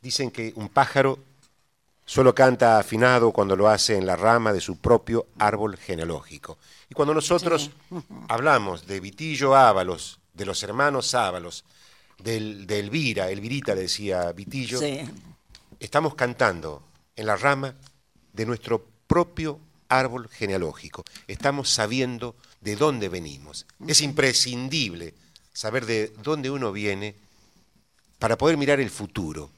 dicen 0.02 0.30
que 0.30 0.52
un 0.56 0.68
pájaro 0.68 1.18
solo 2.04 2.34
canta 2.34 2.78
afinado 2.78 3.32
cuando 3.32 3.54
lo 3.54 3.68
hace 3.68 3.96
en 3.96 4.06
la 4.06 4.16
rama 4.16 4.52
de 4.52 4.60
su 4.60 4.78
propio 4.78 5.26
árbol 5.38 5.76
genealógico. 5.76 6.58
Y 6.88 6.94
cuando 6.94 7.12
nosotros 7.12 7.70
hablamos 8.28 8.86
de 8.86 9.00
Vitillo 9.00 9.54
Ábalos, 9.54 10.18
de 10.32 10.46
los 10.46 10.62
hermanos 10.62 11.14
Ábalos, 11.14 11.64
del, 12.18 12.66
de 12.66 12.80
Elvira, 12.80 13.30
Elvirita 13.30 13.74
le 13.74 13.82
decía 13.82 14.32
Vitillo, 14.32 14.80
estamos 15.78 16.14
cantando 16.14 16.82
en 17.14 17.26
la 17.26 17.36
rama 17.36 17.74
de 18.32 18.46
nuestro 18.46 18.86
propio 19.08 19.58
árbol 19.88 20.28
genealógico. 20.28 21.04
Estamos 21.26 21.70
sabiendo 21.70 22.36
de 22.60 22.76
dónde 22.76 23.08
venimos. 23.08 23.66
Es 23.86 24.02
imprescindible 24.02 25.14
saber 25.52 25.86
de 25.86 26.12
dónde 26.22 26.50
uno 26.50 26.70
viene 26.70 27.16
para 28.18 28.38
poder 28.38 28.56
mirar 28.56 28.78
el 28.78 28.90
futuro 28.90 29.50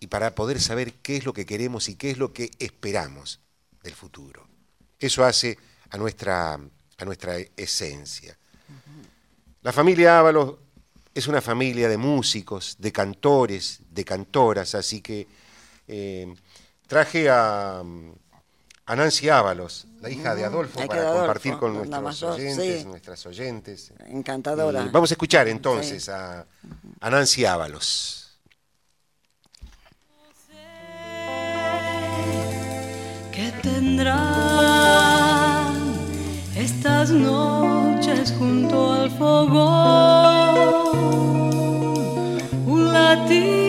y 0.00 0.06
para 0.08 0.34
poder 0.34 0.60
saber 0.60 0.94
qué 0.94 1.16
es 1.16 1.24
lo 1.24 1.32
que 1.32 1.46
queremos 1.46 1.88
y 1.88 1.94
qué 1.94 2.10
es 2.10 2.18
lo 2.18 2.32
que 2.32 2.50
esperamos 2.58 3.40
del 3.82 3.94
futuro. 3.94 4.46
Eso 4.98 5.24
hace 5.24 5.58
a 5.90 5.96
nuestra, 5.96 6.54
a 6.54 7.04
nuestra 7.04 7.36
esencia. 7.56 8.36
La 9.62 9.72
familia 9.72 10.18
Ábalos 10.18 10.54
es 11.14 11.26
una 11.26 11.42
familia 11.42 11.88
de 11.88 11.96
músicos, 11.96 12.76
de 12.78 12.92
cantores, 12.92 13.80
de 13.90 14.04
cantoras, 14.04 14.74
así 14.74 15.00
que 15.00 15.26
eh, 15.88 16.32
traje 16.86 17.28
a, 17.28 17.82
a 18.88 18.96
Nancy 18.96 19.28
Ábalos, 19.28 19.86
la 20.00 20.08
hija 20.08 20.34
de 20.34 20.46
Adolfo, 20.46 20.80
para 20.86 21.12
compartir 21.12 21.58
con 21.58 21.74
nuestros 21.74 22.22
oyentes, 22.22 22.86
nuestras 22.86 23.26
oyentes. 23.26 23.92
Encantadora. 24.06 24.88
vamos 24.90 25.10
a 25.10 25.14
escuchar 25.14 25.46
entonces 25.46 26.08
a, 26.08 26.46
a, 26.98 27.10
Nancy 27.10 27.44
Ábalos. 27.44 28.38
¿Qué 33.30 33.52
tendrán 33.62 34.16
estas 36.56 37.10
noches 37.10 38.34
junto 38.38 38.94
al 38.94 39.10
fogón? 39.10 39.68
Un 42.66 42.90
latín, 42.90 43.67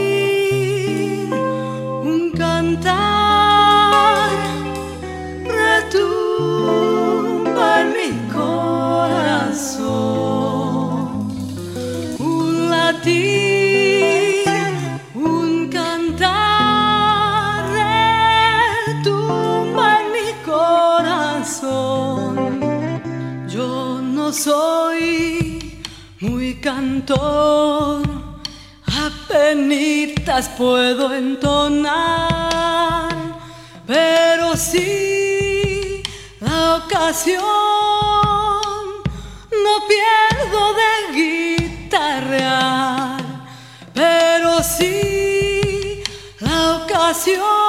un 15.15 15.69
cantar 15.69 17.65
retumba 18.87 19.85
en 19.99 20.05
mi 20.13 20.29
corazón. 20.45 22.33
Yo 23.49 23.99
no 24.01 24.31
soy 24.31 25.81
muy 26.21 26.55
cantor, 26.61 28.01
apenas 28.85 30.47
puedo 30.57 31.13
entonar, 31.13 33.09
pero 33.85 34.55
sí 34.55 36.01
la 36.39 36.77
ocasión 36.85 38.28
no 39.69 39.87
pierdo 39.87 40.73
de 40.73 40.91
guitarrear 41.59 43.21
pero 43.93 44.63
sí 44.63 46.01
la 46.39 46.77
ocasión 46.77 47.68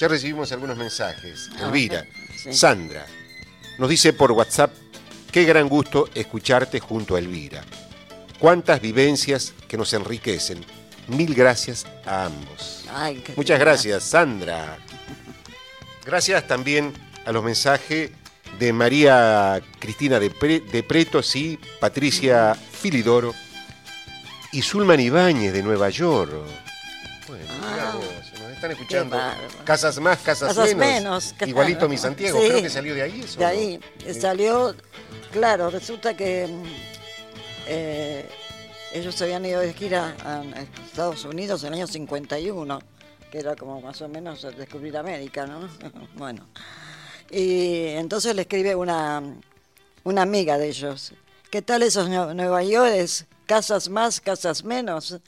ya 0.00 0.08
recibimos 0.08 0.50
algunos 0.50 0.76
mensajes. 0.76 1.48
Ah, 1.58 1.66
Elvira, 1.66 2.04
sí. 2.36 2.52
Sandra, 2.52 3.06
nos 3.78 3.88
dice 3.88 4.12
por 4.12 4.32
WhatsApp, 4.32 4.72
qué 5.32 5.44
gran 5.44 5.68
gusto 5.68 6.08
escucharte 6.14 6.80
junto 6.80 7.16
a 7.16 7.18
Elvira. 7.18 7.62
Cuántas 8.38 8.80
vivencias 8.80 9.54
que 9.68 9.76
nos 9.76 9.92
enriquecen. 9.92 10.64
Mil 11.08 11.34
gracias 11.34 11.86
a 12.04 12.24
ambos. 12.26 12.84
Ay, 12.92 13.22
Muchas 13.36 13.58
gracias, 13.60 14.02
Sandra. 14.04 14.76
Gracias 16.04 16.46
también 16.46 16.92
a 17.24 17.32
los 17.32 17.42
mensajes 17.44 18.10
de 18.58 18.72
María 18.72 19.60
Cristina 19.78 20.18
de, 20.18 20.30
Pre- 20.30 20.60
de 20.60 20.82
Pretos 20.82 21.34
y 21.36 21.58
Patricia 21.80 22.54
Filidoro 22.54 23.34
y 24.52 24.62
Zulman 24.62 25.00
Ibáñez 25.00 25.52
de 25.52 25.62
Nueva 25.62 25.90
York. 25.90 26.32
Bueno, 27.28 27.44
están 28.72 29.08
escuchando. 29.10 29.16
Casas 29.64 29.98
más, 30.00 30.18
casas, 30.18 30.48
Casas 30.48 30.74
menos. 30.74 30.94
menos, 30.94 31.32
claro. 31.36 31.50
Igualito 31.50 31.88
mi 31.88 31.96
Santiago, 31.98 32.40
Sí. 32.40 32.48
creo 32.48 32.62
que 32.62 32.70
salió 32.70 32.94
de 32.94 33.02
ahí 33.02 33.20
eso. 33.20 33.38
De 33.38 33.44
¿no? 33.44 33.50
ahí 33.50 33.80
eh, 34.04 34.14
salió, 34.14 34.74
claro, 35.32 35.70
resulta 35.70 36.16
que 36.16 36.46
mm, 36.46 36.62
eh, 37.68 38.28
ellos 38.92 39.14
se 39.14 39.24
habían 39.24 39.44
ido 39.44 39.60
de 39.60 39.72
gira 39.74 40.14
a, 40.24 40.42
Estados 40.84 41.24
Unidos 41.24 41.62
en 41.62 41.68
el 41.68 41.74
año 41.80 41.86
51, 41.86 42.78
que 43.30 43.38
era 43.38 43.54
como 43.56 43.80
más 43.80 44.00
o 44.02 44.08
menos 44.08 44.42
descubrir 44.56 44.96
América, 44.96 45.46
¿no? 45.46 45.68
bueno. 46.14 46.46
Y 47.30 47.88
entonces 47.88 48.34
le 48.34 48.42
escribe 48.42 48.74
una, 48.74 49.22
una 50.04 50.22
amiga 50.22 50.58
de 50.58 50.68
ellos, 50.68 51.12
¿qué 51.50 51.60
tal 51.60 51.82
esos 51.82 52.08
Nue- 52.08 52.34
Nueva 52.34 52.62
York? 52.62 52.92
Casas 53.46 53.88
más, 53.88 54.20
casas 54.20 54.64
menos, 54.64 55.20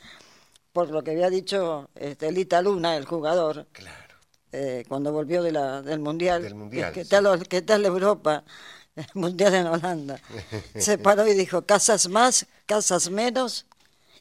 por 0.73 0.91
lo 0.91 1.03
que 1.03 1.13
había 1.13 1.31
dicho 1.31 1.89
este, 1.95 2.31
Lita 2.33 2.63
Luna, 2.63 2.97
el 2.97 3.05
jugador 3.05 3.67
Claro. 3.73 4.15
eh, 4.53 4.85
cuando 4.89 5.13
volvió 5.13 5.43
de 5.43 5.53
la, 5.53 5.83
del 5.83 5.99
Mundial. 6.01 6.43
Del 6.43 6.55
Mundial, 6.55 6.93
¿Qué 6.93 7.05
sí. 7.05 7.11
tal, 7.11 7.47
¿Qué 7.49 7.63
tal 7.63 7.85
Europa? 7.85 8.45
El 8.97 9.07
Mundial 9.15 9.55
en 9.55 9.67
Holanda. 9.69 10.21
Se 10.77 10.99
paró 10.99 11.27
y 11.27 11.35
dijo, 11.35 11.63
casas 11.65 12.09
más, 12.09 12.47
casas 12.67 13.11
menos, 13.11 13.65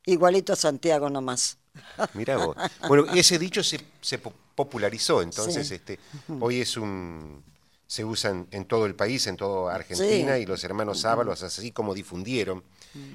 igualito 0.05 0.53
a 0.53 0.55
Santiago 0.55 1.09
nomás. 1.09 1.57
Mirá 2.13 2.37
vos. 2.37 2.55
Bueno, 2.87 3.05
ese 3.13 3.39
dicho 3.39 3.63
se, 3.63 3.79
se 4.01 4.19
po- 4.19 4.33
popularizó, 4.55 5.21
entonces 5.23 5.67
Sí. 5.67 5.75
este, 5.75 5.99
hoy 6.39 6.61
es 6.61 6.77
un 6.77 7.43
se 7.87 8.03
usa 8.03 8.31
en, 8.31 8.47
en 8.51 8.65
todo 8.65 8.85
el 8.85 8.95
país, 8.95 9.25
en 9.27 9.37
toda 9.37 9.73
Argentina, 9.73 10.35
Sí. 10.35 10.41
y 10.41 10.45
los 10.45 10.61
hermanos 10.65 11.05
Ábalos, 11.05 11.41
así 11.41 11.71
como 11.71 11.93
difundieron 11.93 12.61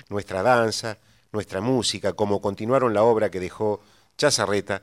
nuestra 0.09 0.43
danza, 0.43 0.97
nuestra 1.33 1.61
música, 1.61 2.13
como 2.13 2.41
continuaron 2.41 2.95
la 2.95 3.03
obra 3.03 3.31
que 3.31 3.41
dejó 3.41 3.81
Chazarreta, 4.17 4.83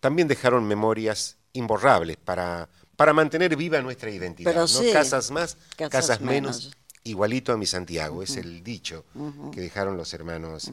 también 0.00 0.28
dejaron 0.28 0.66
memorias 0.66 1.36
imborrables 1.52 2.16
para, 2.16 2.68
para 2.96 3.12
mantener 3.12 3.56
viva 3.56 3.80
nuestra 3.82 4.10
identidad. 4.10 4.50
Pero 4.50 4.62
¿no? 4.62 4.68
sí. 4.68 4.90
Casas 4.92 5.30
más, 5.30 5.56
casas, 5.76 5.90
Casas 5.90 6.20
menos, 6.20 6.64
menos. 6.66 6.76
igualito 7.04 7.52
a 7.52 7.56
mi 7.56 7.66
Santiago, 7.66 8.22
es 8.22 8.36
el 8.36 8.62
dicho 8.62 9.04
que 9.52 9.60
dejaron 9.60 9.96
los 9.96 10.12
hermanos 10.14 10.70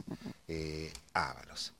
eh, 0.48 0.92
Ábalos. 1.12 1.72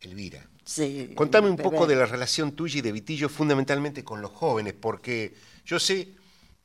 Elvira. 0.00 0.46
Sí, 0.64 1.12
Contame 1.16 1.48
un 1.48 1.56
bebé. 1.56 1.70
poco 1.70 1.86
de 1.86 1.96
la 1.96 2.06
relación 2.06 2.52
tuya 2.52 2.78
y 2.78 2.82
de 2.82 2.92
Vitillo, 2.92 3.28
fundamentalmente 3.28 4.04
con 4.04 4.20
los 4.20 4.30
jóvenes, 4.30 4.74
porque 4.74 5.34
yo 5.64 5.80
sé 5.80 6.14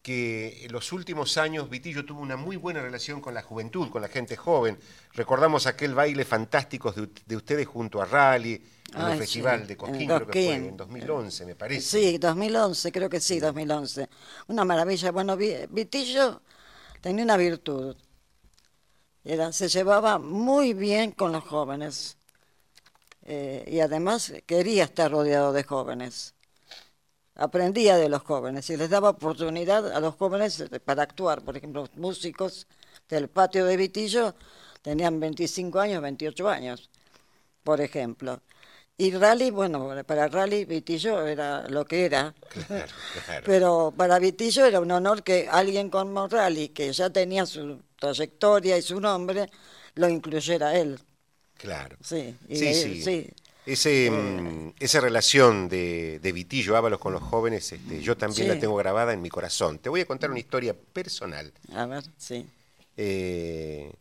que 0.02 0.66
en 0.66 0.72
los 0.72 0.92
últimos 0.94 1.38
años 1.38 1.70
Vitillo 1.70 2.06
tuvo 2.06 2.22
una 2.22 2.38
muy 2.38 2.56
buena 2.58 2.82
relación 2.82 3.22
con 3.22 3.34
la 3.34 3.44
juventud, 3.44 3.90
con 3.90 4.02
la 4.02 4.08
gente 4.08 4.36
joven. 4.38 4.78
Recordamos 5.14 5.68
aquel 5.68 5.94
baile 5.94 6.26
fantástico 6.26 6.92
de, 6.92 7.10
de 7.26 7.36
ustedes 7.36 7.68
junto 7.68 8.02
a 8.02 8.06
Rally, 8.06 8.64
en 8.96 9.08
Ay, 9.08 9.14
el 9.14 9.14
Festival 9.14 9.62
sí, 9.62 9.68
de 9.68 9.78
Cosquín, 9.78 10.12
creo 10.14 10.28
que 10.28 10.36
fue 10.36 10.56
en 10.56 10.76
2011, 10.78 11.46
me 11.46 11.56
parece. 11.56 12.04
Sí, 12.04 12.18
2011, 12.18 12.92
creo 12.92 13.10
que 13.10 13.20
sí, 13.20 13.40
2011. 13.40 14.10
Una 14.48 14.66
maravilla. 14.66 15.12
Bueno, 15.12 15.38
Vi- 15.38 15.66
Vitillo 15.70 16.42
tenía 17.02 17.24
una 17.26 17.38
virtud. 17.38 17.96
Era, 19.24 19.52
se 19.52 19.68
llevaba 19.68 20.20
muy 20.20 20.74
bien 20.76 21.12
con 21.12 21.32
los 21.32 21.44
jóvenes. 21.44 22.18
Eh, 23.24 23.64
y 23.68 23.80
además 23.80 24.34
quería 24.46 24.84
estar 24.86 25.12
rodeado 25.12 25.54
de 25.54 25.64
jóvenes. 25.64 26.36
Aprendía 27.36 27.98
de 27.98 28.10
los 28.10 28.22
jóvenes 28.24 28.70
y 28.70 28.78
les 28.78 28.89
daba 28.89 29.10
oportunidad 29.12 29.91
a 29.91 30.00
los 30.00 30.15
jóvenes 30.15 30.63
para 30.86 31.04
actuar. 31.04 31.41
Por 31.41 31.58
ejemplo, 31.58 31.82
los 31.82 31.96
músicos 31.98 32.67
del 33.10 33.30
patio 33.30 33.65
de 33.65 33.78
Vitillo 33.78 34.36
tenían 34.82 35.20
25 35.20 35.80
años, 35.80 36.02
28 36.02 36.50
años, 36.50 36.89
por 37.63 37.80
ejemplo. 37.82 38.41
Y 38.98 39.12
Rally, 39.12 39.50
bueno, 39.50 39.89
para 40.06 40.28
Rally 40.28 40.65
Vitillo 40.65 41.26
era 41.26 41.67
lo 41.70 41.86
que 41.86 42.06
era. 42.06 42.36
Claro, 42.67 42.88
claro. 43.26 43.44
Pero 43.46 43.94
para 43.96 44.20
Vitillo 44.20 44.65
era 44.65 44.80
un 44.80 44.91
honor 44.91 45.24
que 45.24 45.48
alguien 45.50 45.89
como 45.89 46.28
Rally, 46.28 46.70
que 46.70 46.91
ya 46.91 47.10
tenía 47.10 47.46
su 47.46 47.82
trayectoria 47.98 48.78
y 48.78 48.82
su 48.82 49.00
nombre, 49.00 49.50
lo 49.96 50.08
incluyera 50.10 50.78
él. 50.78 51.00
Claro. 51.58 51.96
Sí, 52.02 52.36
y 52.48 52.56
sí, 52.58 52.65
de- 52.65 52.74
sí. 52.74 53.02
sí. 53.02 53.30
Ese, 53.65 54.10
mm, 54.10 54.74
esa 54.80 55.00
relación 55.02 55.69
de, 55.69 56.19
de 56.19 56.32
Vitillo 56.32 56.76
Ábalos 56.78 57.00
con 57.00 57.13
los 57.13 57.21
jóvenes, 57.21 57.71
este, 57.71 58.02
yo 58.02 58.17
también 58.17 58.47
Sí. 58.47 58.54
la 58.54 58.60
tengo 58.60 58.76
grabada 58.76 59.13
en 59.13 59.21
mi 59.21 59.30
corazón. 59.30 59.78
Te 59.80 59.89
voy 59.89 60.02
a 60.02 60.06
contar 60.06 60.30
una 60.32 60.39
historia 60.39 60.74
personal. 60.74 61.52
A 61.74 61.86
ver, 61.86 62.04
sí. 62.17 62.45
Eh, 62.97 63.91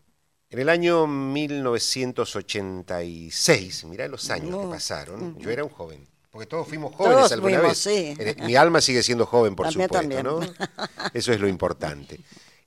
en 0.51 0.59
el 0.59 0.69
año 0.69 1.07
1986, 1.07 3.85
mirá 3.85 4.09
los 4.09 4.31
años 4.31 4.65
que 4.65 4.71
pasaron, 4.71 5.39
yo 5.39 5.51
era 5.51 5.63
un 5.65 5.71
joven, 5.71 6.07
porque 6.31 6.47
todos 6.47 6.67
fuimos 6.67 6.95
jóvenes 6.95 7.19
Todos 7.19 7.33
alguna 7.33 7.59
fuimos, 7.61 7.85
vez. 7.85 8.35
sí. 8.37 8.43
Mi 8.43 8.57
alma 8.57 8.81
sigue 8.81 9.03
siendo 9.03 9.27
joven, 9.27 9.55
por 9.55 9.67
La 9.67 9.73
supuesto. 9.73 10.23
¿no? 10.23 10.41
Eso 11.15 11.33
es 11.33 11.41
lo 11.41 11.49
importante. 11.49 12.19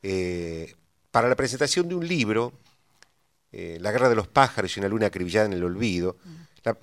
Eh, 0.02 0.74
para 1.12 1.28
la 1.28 1.36
presentación 1.36 1.88
de 1.90 1.96
un 1.96 2.08
libro, 2.08 2.54
eh, 3.52 3.78
La 3.82 3.92
guerra 3.92 4.10
de 4.10 4.16
los 4.16 4.28
pájaros 4.28 4.76
y 4.76 4.80
una 4.80 4.90
luna 4.90 5.08
acribillada 5.08 5.46
en 5.48 5.54
el 5.54 5.64
olvido, 5.64 6.16
la, 6.64 6.78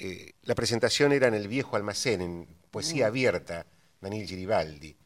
eh, 0.00 0.32
la 0.42 0.54
presentación 0.54 1.12
era 1.12 1.26
en 1.28 1.34
el 1.34 1.48
viejo 1.48 1.76
almacén, 1.76 2.20
en 2.20 2.46
poesía 2.70 3.06
abierta, 3.08 3.66
Daniel 4.00 4.26
Giribaldi. 4.26 4.96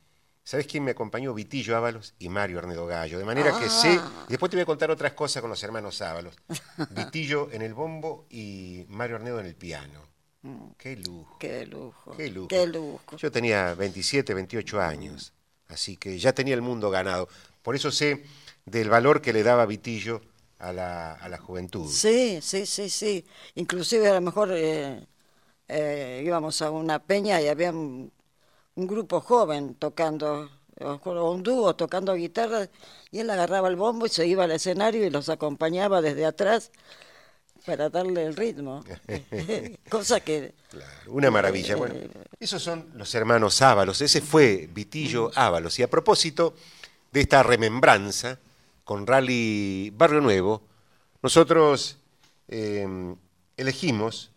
¿Sabes 0.43 0.67
quién 0.67 0.83
me 0.85 0.91
acompañó? 0.93 1.33
Vitillo 1.33 1.77
Ábalos 1.77 2.15
y 2.19 2.29
Mario 2.29 2.59
Arnedo 2.59 2.87
Gallo. 2.87 3.19
De 3.19 3.25
manera 3.25 3.57
que 3.59 3.69
sé, 3.69 3.99
Ah. 4.01 4.25
y 4.27 4.31
después 4.31 4.51
te 4.51 4.57
voy 4.57 4.63
a 4.63 4.67
contar 4.67 4.91
otras 4.91 5.13
cosas 5.13 5.41
con 5.43 5.51
los 5.51 5.63
hermanos 5.63 6.03
Ábalos. 6.03 6.35
Vitillo 6.91 7.51
en 7.53 7.63
el 7.63 7.73
bombo 7.75 8.27
y 8.31 8.85
Mario 8.89 9.17
Arnedo 9.17 9.39
en 9.41 9.47
el 9.47 9.55
piano. 9.55 10.09
Qué 10.79 10.97
lujo. 10.97 11.37
Qué 11.39 11.67
lujo. 11.67 12.17
Qué 12.17 12.31
lujo. 12.31 12.49
Qué 12.49 12.67
lujo. 12.67 13.17
Yo 13.19 13.31
tenía 13.31 13.75
27, 13.75 14.33
28 14.35 14.81
años, 14.81 15.35
así 15.69 15.97
que 15.99 16.19
ya 16.19 16.33
tenía 16.33 16.55
el 16.55 16.63
mundo 16.63 16.89
ganado. 16.91 17.29
Por 17.63 17.77
eso 17.77 17.91
sé 17.93 18.25
del 18.65 18.89
valor 18.89 19.21
que 19.21 19.35
le 19.35 19.43
daba 19.43 19.67
Vitillo 19.67 20.23
a 20.61 20.73
la, 20.73 21.15
a 21.15 21.29
la 21.29 21.39
juventud. 21.39 21.89
Sí, 21.89 22.39
sí, 22.43 22.67
sí, 22.67 22.89
sí. 22.91 23.25
Inclusive 23.55 24.09
a 24.09 24.15
lo 24.15 24.21
mejor 24.21 24.51
eh, 24.53 25.07
eh, 25.69 26.23
íbamos 26.25 26.61
a 26.63 26.71
una 26.71 27.03
peña 27.03 27.41
y 27.41 27.49
había 27.49 27.71
un, 27.71 28.13
un 28.75 28.87
grupo 28.87 29.21
joven 29.21 29.75
tocando, 29.75 30.51
o 30.81 31.31
un 31.31 31.43
dúo 31.43 31.75
tocando 31.75 32.15
guitarra, 32.15 32.69
y 33.11 33.19
él 33.19 33.31
agarraba 33.31 33.69
el 33.69 33.77
bombo 33.77 34.07
y 34.07 34.11
se 34.11 34.27
iba 34.27 34.45
al 34.45 34.53
escenario 34.53 35.07
y 35.07 35.11
los 35.11 35.29
acompañaba 35.29 36.03
desde 36.03 36.27
atrás 36.27 36.71
para 37.65 37.89
darle 37.89 38.25
el 38.25 38.37
ritmo. 38.37 38.85
Cosa 39.89 40.21
que... 40.21 40.55
Claro, 40.71 41.13
una 41.13 41.31
maravilla. 41.31 41.77
Bueno, 41.77 41.95
esos 42.39 42.63
son 42.63 42.91
los 42.95 43.15
hermanos 43.15 43.61
Ábalos. 43.63 44.01
Ese 44.01 44.21
fue 44.21 44.69
Vitillo 44.73 45.31
Ábalos. 45.35 45.79
Y 45.79 45.83
a 45.83 45.91
propósito 45.91 46.55
de 47.13 47.21
esta 47.21 47.43
remembranza 47.43 48.39
con 48.91 49.07
Rally 49.07 49.93
Barrio 49.97 50.21
Nuevo, 50.21 50.63
nosotros 51.23 51.99
eh, 52.49 53.15
elegimos 53.57 54.33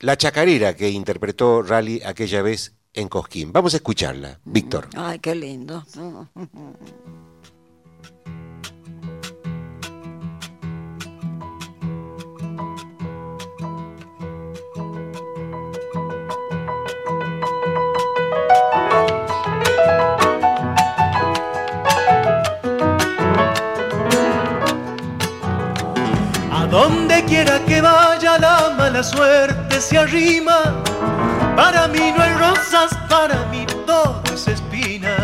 la 0.00 0.18
chacarera 0.18 0.76
que 0.76 0.90
interpretó 0.90 1.62
Rally 1.62 2.02
aquella 2.04 2.42
vez 2.42 2.74
en 2.92 3.08
Cosquín. 3.08 3.54
Vamos 3.54 3.72
a 3.72 3.78
escucharla, 3.78 4.38
Víctor. 4.44 4.90
Ay, 4.94 5.18
qué 5.20 5.34
lindo. 5.34 5.82
donde 26.72 27.22
quiera 27.26 27.58
que 27.66 27.82
vaya 27.82 28.38
la 28.38 28.74
mala 28.78 29.02
suerte 29.02 29.78
se 29.78 29.98
arrima. 29.98 30.82
Para 31.54 31.86
mí 31.86 32.14
no 32.16 32.22
hay 32.22 32.32
rosas, 32.32 32.96
para 33.10 33.44
mí 33.50 33.66
todo 33.86 34.22
es 34.32 34.48
espinas. 34.48 35.20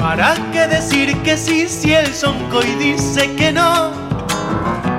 ¿Para 0.00 0.34
qué 0.52 0.66
decir 0.66 1.16
que 1.22 1.36
sí 1.36 1.68
si 1.68 1.94
el 1.94 2.12
soncoy 2.12 2.74
dice 2.80 3.32
que 3.36 3.52
no? 3.52 3.92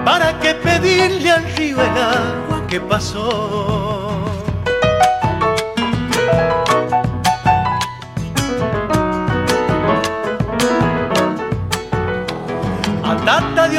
¿Para 0.06 0.40
qué 0.40 0.54
pedirle 0.54 1.32
al 1.32 1.44
río 1.58 1.82
el 1.82 1.98
agua 2.02 2.66
que 2.70 2.80
pasó? 2.80 4.09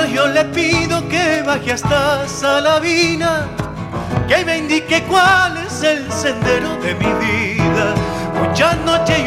Yo 0.06 0.26
le 0.26 0.44
pido 0.46 1.06
que 1.08 1.42
baje 1.42 1.72
hasta 1.72 2.26
Salavina, 2.26 3.46
que 4.26 4.44
me 4.44 4.58
indique 4.58 5.02
cuál 5.04 5.56
es 5.58 5.82
el 5.82 6.10
sendero 6.10 6.76
de 6.82 6.94
mi 6.94 7.12
vida. 7.24 7.94
Muchas 8.40 8.76
noches 8.78 9.19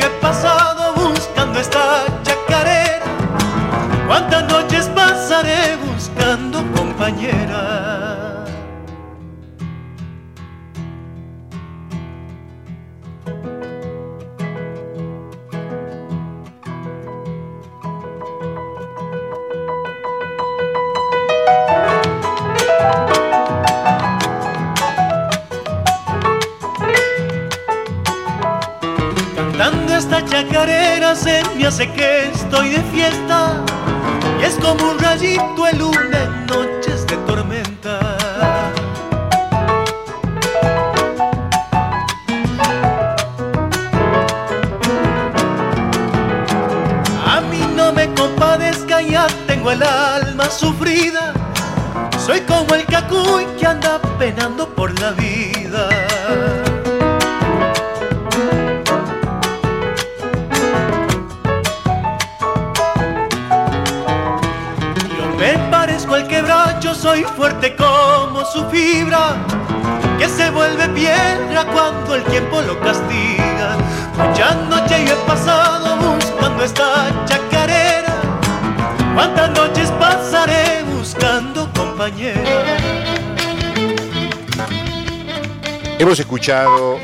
escuchado 86.44 86.98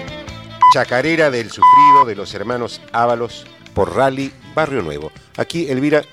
Chacarera 0.74 1.32
del 1.32 1.50
Sufrido 1.50 2.04
de 2.06 2.14
los 2.14 2.34
hermanos 2.34 2.82
Ábalos 2.92 3.46
por 3.74 3.96
Rally 3.96 4.34
Barrio 4.54 4.82
Nuevo. 4.82 5.14
Aquí 5.38 5.70
Elvira 5.70 6.04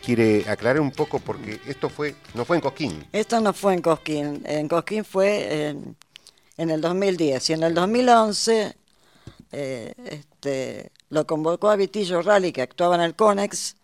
quiere 0.00 0.48
aclarar 0.48 0.80
un 0.80 0.92
poco 0.92 1.18
porque 1.18 1.60
esto 1.66 1.88
fue 1.88 2.14
no 2.34 2.44
fue 2.44 2.58
en 2.58 2.60
Cosquín. 2.60 3.04
Esto 3.12 3.40
no 3.40 3.52
fue 3.52 3.74
en 3.74 3.82
Cosquín. 3.82 4.44
En 4.46 4.68
Cosquín 4.68 5.04
fue 5.04 5.70
en, 6.56 6.70
el 6.70 6.80
2010. 6.80 7.50
Y 7.50 7.52
en 7.54 7.64
el 7.64 7.74
2011 7.74 8.76
eh, 9.50 9.94
este, 10.04 10.92
lo 11.10 11.26
convocó 11.26 11.70
a 11.70 11.74
Vitillo 11.74 12.22
Rally, 12.22 12.52
que 12.52 12.62
actuaba 12.62 12.94
en 12.94 13.00
el 13.00 13.16
Conex, 13.16 13.74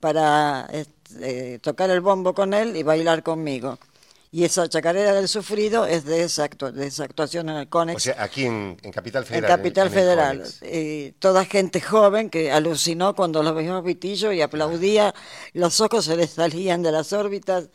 para 0.00 0.68
este, 0.72 1.60
tocar 1.60 1.88
el 1.90 2.00
bombo 2.00 2.34
con 2.34 2.52
él 2.52 2.74
y 2.74 2.82
bailar 2.82 3.22
conmigo. 3.22 3.78
Y 4.34 4.42
esa 4.42 4.68
chacarera 4.68 5.12
del 5.12 5.28
sufrido 5.28 5.86
es 5.86 6.04
de 6.04 6.24
esa, 6.24 6.48
de 6.48 6.88
esa 6.88 7.04
actuación 7.04 7.50
en 7.50 7.56
el 7.56 7.68
Conex. 7.68 7.96
O 7.98 8.00
sea, 8.00 8.16
aquí 8.20 8.46
en, 8.46 8.76
en 8.82 8.90
Capital 8.90 9.22
en 9.22 9.28
Federal. 9.28 9.48
Capital 9.48 9.86
en 9.86 9.92
el 9.92 10.00
Federal. 10.00 11.14
Toda 11.20 11.44
gente 11.44 11.80
joven 11.80 12.30
que 12.30 12.50
alucinó 12.50 13.14
cuando 13.14 13.44
lo 13.44 13.54
vimos 13.54 13.84
Vitillo 13.84 14.32
y 14.32 14.42
aplaudía, 14.42 15.14
los 15.52 15.80
ojos 15.80 16.06
se 16.06 16.16
les 16.16 16.30
salían 16.30 16.82
de 16.82 16.90
las 16.90 17.12
órbitas. 17.12 17.68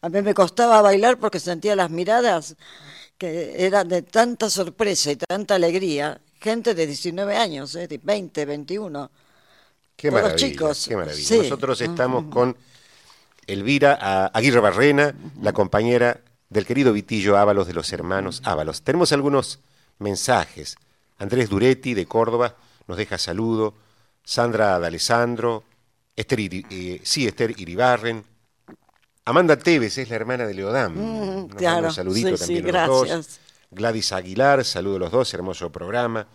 A 0.00 0.08
mí 0.08 0.22
me 0.22 0.32
costaba 0.32 0.80
bailar 0.80 1.18
porque 1.18 1.40
sentía 1.40 1.74
las 1.74 1.90
miradas 1.90 2.54
que 3.18 3.66
eran 3.66 3.88
de 3.88 4.02
tanta 4.02 4.48
sorpresa 4.48 5.10
y 5.10 5.16
tanta 5.16 5.56
alegría. 5.56 6.20
Gente 6.40 6.74
de 6.74 6.86
19 6.86 7.36
años, 7.36 7.74
¿eh? 7.74 7.88
de 7.88 7.98
20, 7.98 8.44
21. 8.44 9.10
Qué 9.96 10.10
todos 10.10 10.22
maravilla, 10.22 10.48
chicos. 10.48 10.86
qué 10.88 10.94
maravilla. 10.94 11.28
Sí. 11.28 11.38
Nosotros 11.38 11.80
estamos 11.80 12.32
con 12.32 12.56
Elvira 13.46 13.96
a- 14.00 14.26
Aguirre 14.26 14.60
Barrena, 14.60 15.14
la 15.40 15.52
compañera 15.52 16.20
del 16.50 16.66
querido 16.66 16.92
Vitillo 16.92 17.36
Ábalos 17.36 17.66
de 17.66 17.74
los 17.74 17.92
hermanos 17.92 18.40
Ábalos. 18.44 18.82
Tenemos 18.82 19.12
algunos 19.12 19.60
mensajes. 19.98 20.76
Andrés 21.18 21.48
Duretti 21.48 21.94
de 21.94 22.06
Córdoba 22.06 22.56
nos 22.86 22.96
deja 22.96 23.18
saludo. 23.18 23.74
Sandra 24.24 24.78
D'Alessandro, 24.78 25.64
Esther, 26.16 26.40
Iri- 26.40 26.66
eh, 26.70 27.00
sí, 27.04 27.26
Esther 27.26 27.58
Iribarren. 27.58 28.24
Amanda 29.24 29.56
Tevez 29.56 29.98
es 29.98 30.08
la 30.08 30.16
hermana 30.16 30.46
de 30.46 30.54
Leodán. 30.54 30.94
Mm, 30.96 31.48
claro, 31.48 31.88
un 31.88 31.92
saludito 31.94 32.36
sí, 32.36 32.38
también 32.38 32.62
sí, 32.64 32.70
a 32.76 32.86
los 32.86 33.08
dos. 33.08 33.40
Gladys 33.70 34.12
Aguilar, 34.12 34.64
saludo 34.64 34.96
a 34.96 34.98
los 35.00 35.10
dos, 35.12 35.34
hermoso 35.34 35.70
programa. 35.70 36.26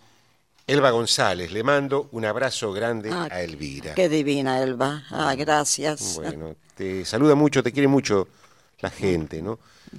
Elba 0.66 0.90
González, 0.90 1.52
le 1.52 1.62
mando 1.62 2.08
un 2.12 2.24
abrazo 2.24 2.72
grande 2.72 3.10
Ah, 3.12 3.28
a 3.30 3.42
Elvira. 3.42 3.94
Qué 3.94 4.08
divina, 4.08 4.62
Elba. 4.62 5.04
Ah, 5.10 5.34
gracias. 5.36 6.14
Bueno, 6.16 6.54
te 6.76 7.04
saluda 7.04 7.34
mucho, 7.34 7.62
te 7.62 7.72
quiere 7.72 7.88
mucho 7.88 8.28
la 8.80 8.88
gente, 8.90 9.42
¿no? 9.42 9.58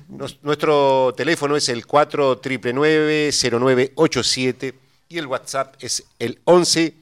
Nos- 0.10 0.39
nuestro 0.41 1.13
teléfono 1.15 1.56
es 1.56 1.69
el 1.69 1.86
4999-0987 1.86 4.73
y 5.10 5.17
el 5.19 5.28
WhatsApp 5.28 5.76
es 5.80 6.04
el 6.17 6.39
11 6.45 6.95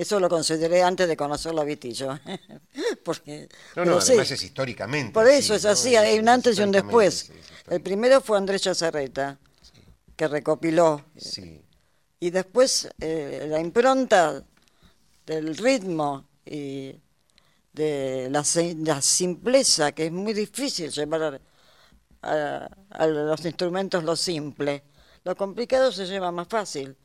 Eso 0.00 0.18
lo 0.18 0.30
consideré 0.30 0.82
antes 0.82 1.06
de 1.06 1.14
conocerlo 1.14 1.60
a 1.60 1.64
Vitillo. 1.64 2.18
porque, 3.04 3.46
no, 3.76 3.84
no, 3.84 3.98
además 3.98 4.30
es 4.30 4.42
históricamente. 4.42 5.12
Por 5.12 5.28
eso 5.28 5.54
es 5.54 5.66
así, 5.66 5.94
hay 5.94 6.18
un 6.18 6.26
antes 6.26 6.58
y 6.58 6.62
un 6.62 6.72
después. 6.72 7.30
el 7.68 7.82
primero 7.82 8.22
fue 8.22 8.38
Andrés 8.38 8.62
Chazarreta, 8.62 9.38
que 10.16 10.26
recopiló. 10.26 11.04
Y 12.18 12.30
después 12.30 12.88
eh, 12.98 13.44
la 13.46 13.60
impronta 13.60 14.42
del 15.26 15.54
ritmo 15.58 16.24
y 16.46 16.98
de 17.74 18.28
la, 18.30 18.42
la, 18.78 19.02
simpleza, 19.02 19.92
que 19.92 20.06
es 20.06 20.12
muy 20.12 20.32
difícil 20.32 20.90
llevar 20.90 21.42
a, 22.22 23.06
los 23.06 23.44
instrumentos 23.44 24.02
lo 24.02 24.16
simple. 24.16 24.82
Lo 25.24 25.36
complicado 25.36 25.92
se 25.92 26.06
lleva 26.06 26.32
más 26.32 26.48
fácil, 26.48 26.96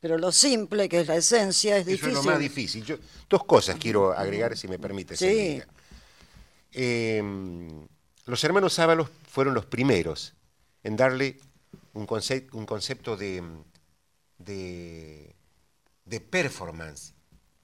pero 0.00 0.18
lo 0.18 0.32
simple, 0.32 0.88
que 0.88 1.00
es 1.00 1.08
la 1.08 1.16
esencia, 1.16 1.78
es 1.78 1.86
difícil. 1.86 2.10
Eso 2.10 2.20
es 2.20 2.24
lo 2.24 2.30
más 2.30 2.40
difícil. 2.40 2.84
Yo, 2.84 2.96
dos 3.28 3.44
cosas 3.44 3.76
quiero 3.76 4.12
agregar, 4.12 4.56
si 4.56 4.68
me 4.68 4.78
permite. 4.78 5.16
Sí. 5.16 5.62
Em, 6.72 7.86
los 8.26 8.44
hermanos 8.44 8.74
Sábalos 8.74 9.08
fueron 9.30 9.54
los 9.54 9.64
primeros 9.64 10.34
en 10.82 10.96
darle 10.96 11.38
un, 11.94 12.06
un 12.52 12.66
concepto 12.66 13.16
de, 13.16 13.42
de, 14.38 15.34
de 16.04 16.20
performance 16.20 17.14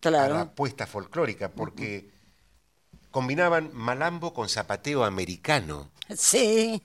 claro. 0.00 0.34
a 0.34 0.38
la 0.38 0.54
puesta 0.54 0.86
folclórica, 0.86 1.50
porque 1.50 2.10
combinaban 3.10 3.70
malambo 3.74 4.32
con 4.32 4.48
zapateo 4.48 5.04
americano. 5.04 5.90
Sí. 6.16 6.82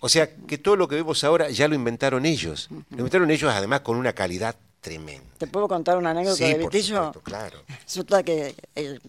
O 0.00 0.08
sea, 0.08 0.34
que 0.34 0.58
todo 0.58 0.76
lo 0.76 0.88
que 0.88 0.94
vemos 0.94 1.22
ahora 1.24 1.50
ya 1.50 1.68
lo 1.68 1.74
inventaron 1.74 2.24
ellos. 2.24 2.68
Lo 2.90 2.98
inventaron 2.98 3.30
ellos 3.30 3.52
además 3.52 3.80
con 3.80 3.96
una 3.96 4.12
calidad 4.12 4.56
tremenda. 4.86 5.26
¿Te 5.36 5.48
puedo 5.48 5.66
contar 5.66 5.98
una 5.98 6.10
anécdota 6.10 6.44
de 6.44 6.58
Vitillo? 6.58 7.12
claro. 7.24 7.60
Resulta 7.84 8.22
que 8.22 8.54
eh, 8.76 9.00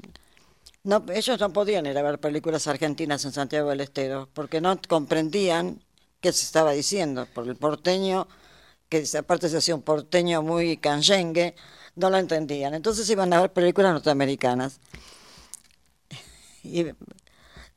no, 0.84 1.06
ellos 1.14 1.40
no 1.40 1.54
podían 1.54 1.86
ir 1.86 1.96
a 1.96 2.02
ver 2.02 2.20
películas 2.20 2.66
argentinas 2.66 3.24
en 3.26 3.32
Santiago 3.32 3.70
del 3.70 3.82
Estero 3.82 4.28
porque 4.34 4.60
no 4.60 4.80
comprendían 4.88 5.80
qué 6.20 6.34
se 6.34 6.46
estaba 6.46 6.72
diciendo 6.72 7.28
por 7.32 7.48
el 7.48 7.56
porteño, 7.56 8.28
que 8.90 9.06
aparte 9.20 9.50
se 9.50 9.58
hacía 9.58 9.76
un 9.76 9.84
porteño 9.84 10.42
muy 10.42 10.78
canyengue, 10.78 11.56
no 11.96 12.10
lo 12.10 12.18
entendían. 12.18 12.74
Entonces 12.74 13.08
iban 13.12 13.32
a 13.34 13.42
ver 13.42 13.54
películas 13.54 13.94
norteamericanas. 13.94 14.80
Y 16.64 16.88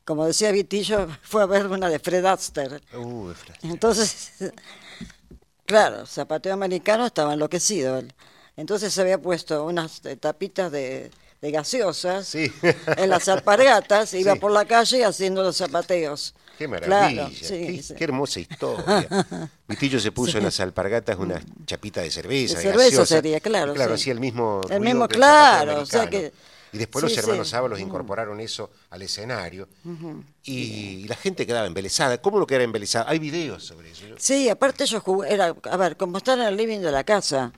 como 0.06 0.24
decía 0.24 0.50
Vitillo, 0.52 1.06
fue 1.22 1.42
a 1.42 1.46
ver 1.46 1.66
una 1.66 1.90
de 1.90 1.98
Fred 1.98 2.24
Astaire. 2.24 2.80
Uh, 2.96 3.32
Entonces, 3.62 4.32
claro, 5.70 6.04
Zapateo 6.04 6.52
Americano 6.52 7.06
estaba 7.06 7.34
enloquecido. 7.34 8.02
Entonces 8.56 8.92
se 8.92 9.00
había 9.00 9.18
puesto 9.18 9.64
unas 9.64 10.02
tapitas 10.18 10.72
de, 10.72 11.10
gaseosas 11.40 12.34
en 12.34 13.08
las 13.08 13.28
alpargatas, 13.28 14.12
iba 14.24 14.34
por 14.34 14.50
la 14.50 14.64
calle 14.64 15.04
haciendo 15.04 15.42
los 15.42 15.56
zapateos. 15.56 16.34
Qué 16.58 16.68
maravilla, 16.68 17.30
qué, 17.96 18.04
hermosa 18.04 18.40
historia. 18.40 19.08
Vitillo 19.68 19.98
se 20.00 20.12
puso 20.12 20.36
en 20.38 20.44
las 20.44 20.58
alpargatas 20.60 21.16
una 21.18 21.40
chapita 21.64 22.02
de 22.02 22.10
cerveza. 22.10 22.58
De 22.58 22.64
cerveza 22.64 23.06
sería, 23.06 23.40
claro. 23.40 23.72
claro, 23.72 23.94
hacía 23.94 24.12
el 24.12 24.20
mismo. 24.20 24.60
El 24.68 24.80
mismo, 24.80 25.08
claro. 25.08 25.80
O 25.80 25.86
sea 25.86 26.10
que 26.10 26.32
y 26.72 26.78
después 26.78 27.02
los 27.02 27.16
hermanos 27.16 27.52
Ábalos 27.54 27.80
incorporaron 27.80 28.40
eso 28.40 28.70
al 28.90 29.02
escenario 29.02 29.68
y, 30.44 31.06
la 31.08 31.16
gente 31.16 31.46
quedaba 31.46 31.66
embelesada. 31.66 32.18
¿Cómo 32.18 32.38
no 32.38 32.46
quedaba 32.46 32.64
embelesada? 32.64 33.10
Hay 33.10 33.18
videos 33.18 33.64
sobre 33.64 33.90
eso. 33.90 34.04
Sí, 34.16 34.48
aparte 34.48 34.84
ellos 34.84 35.02
era, 35.26 35.54
a 35.64 35.76
ver, 35.76 35.96
como 35.96 36.18
están 36.18 36.40
en 36.40 36.48
el 36.48 36.56
living 36.56 36.78
de 36.78 36.92
la 36.92 37.02
casa, 37.02 37.52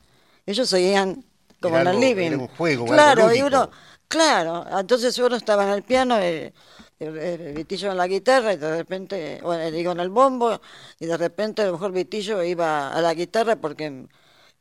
ellos 0.46 0.68
seguían 0.68 1.24
como 1.60 1.78
en 1.78 1.86
el 1.86 2.00
living. 2.00 2.26
Era 2.28 2.38
un 2.38 2.48
juego, 2.48 2.86
claro, 2.86 3.34
y 3.34 3.42
uno, 3.42 3.70
claro, 4.08 4.64
entonces 4.78 5.18
uno 5.18 5.36
estaba 5.36 5.64
en 5.64 5.70
el 5.70 5.82
piano, 5.82 6.18
eh, 6.18 6.52
el, 6.98 7.54
Vitillo 7.54 7.90
en 7.90 7.96
la 7.98 8.06
guitarra 8.06 8.52
y 8.54 8.56
de 8.56 8.76
repente, 8.78 9.40
bueno, 9.42 9.70
digo 9.70 9.92
en 9.92 10.00
el 10.00 10.08
bombo 10.08 10.60
y 10.98 11.06
de 11.06 11.16
repente 11.16 11.62
a 11.62 11.66
lo 11.66 11.72
mejor 11.72 11.92
Vitillo 11.92 12.42
iba 12.42 12.92
a 12.92 13.00
la 13.00 13.12
guitarra 13.12 13.56
porque 13.56 14.06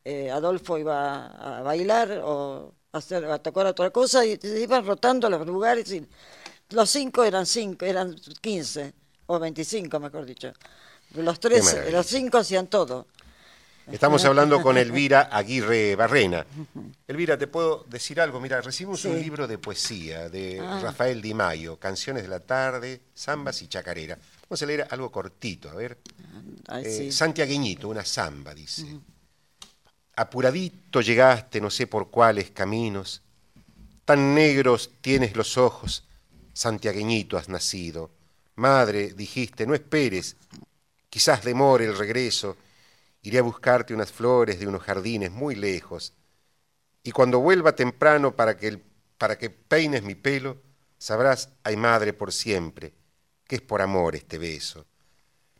eh, 0.04 0.30
Adolfo 0.30 0.78
iba 0.78 1.26
a 1.26 1.62
bailar 1.62 2.20
o 2.24 2.74
hacer, 2.92 3.24
a 3.24 3.38
tocar 3.38 3.66
otra 3.66 3.90
cosa 3.90 4.24
y 4.24 4.36
se 4.36 4.60
iban 4.60 4.86
rotando 4.86 5.28
los 5.28 5.46
lugares 5.46 5.90
y 5.92 6.06
los 6.70 6.90
cinco 6.90 7.24
eran 7.24 7.46
cinco, 7.46 7.84
eran 7.84 8.14
quince 8.40 8.92
o 9.26 9.38
veinticinco 9.38 9.98
mejor 9.98 10.24
dicho. 10.26 10.52
Los 11.14 11.40
tres, 11.40 11.90
los 11.90 12.06
cinco 12.06 12.38
hacían 12.38 12.68
todo. 12.68 13.06
Estamos 13.90 14.24
hablando 14.24 14.62
con 14.62 14.78
Elvira 14.78 15.22
Aguirre 15.32 15.96
Barrena. 15.96 16.46
Elvira, 17.08 17.36
¿te 17.36 17.48
puedo 17.48 17.84
decir 17.88 18.20
algo? 18.20 18.40
Mira, 18.40 18.60
recibimos 18.60 19.04
un 19.04 19.20
libro 19.20 19.48
de 19.48 19.58
poesía 19.58 20.28
de 20.28 20.60
ah. 20.60 20.80
Rafael 20.82 21.20
Di 21.20 21.34
Mayo, 21.34 21.78
Canciones 21.78 22.22
de 22.22 22.28
la 22.28 22.40
Tarde, 22.40 23.02
Zambas 23.16 23.60
y 23.62 23.68
Chacarera. 23.68 24.16
Vamos 24.48 24.62
a 24.62 24.66
leer 24.66 24.86
algo 24.90 25.10
cortito, 25.10 25.68
a 25.68 25.74
ver. 25.74 25.98
Eh, 26.82 27.10
Santiagueñito, 27.10 27.88
una 27.88 28.04
zamba, 28.04 28.54
dice. 28.54 28.86
Apuradito 30.14 31.00
llegaste, 31.00 31.60
no 31.60 31.70
sé 31.70 31.86
por 31.86 32.10
cuáles 32.10 32.50
caminos, 32.50 33.22
tan 34.04 34.34
negros 34.34 34.90
tienes 35.00 35.36
los 35.36 35.56
ojos, 35.56 36.04
santiagueñito 36.52 37.38
has 37.38 37.48
nacido. 37.48 38.10
Madre, 38.56 39.14
dijiste, 39.14 39.66
no 39.66 39.74
esperes, 39.74 40.36
quizás 41.08 41.42
demore 41.42 41.86
el 41.86 41.96
regreso, 41.96 42.58
iré 43.22 43.38
a 43.38 43.42
buscarte 43.42 43.94
unas 43.94 44.12
flores 44.12 44.60
de 44.60 44.66
unos 44.66 44.82
jardines 44.82 45.30
muy 45.30 45.54
lejos, 45.54 46.12
y 47.02 47.10
cuando 47.10 47.40
vuelva 47.40 47.74
temprano 47.74 48.36
para 48.36 48.56
que, 48.56 48.80
para 49.16 49.38
que 49.38 49.48
peines 49.48 50.02
mi 50.02 50.14
pelo, 50.14 50.58
sabrás, 50.98 51.48
ay 51.64 51.76
madre, 51.76 52.12
por 52.12 52.32
siempre, 52.32 52.92
que 53.46 53.56
es 53.56 53.62
por 53.62 53.80
amor 53.80 54.14
este 54.14 54.36
beso. 54.36 54.84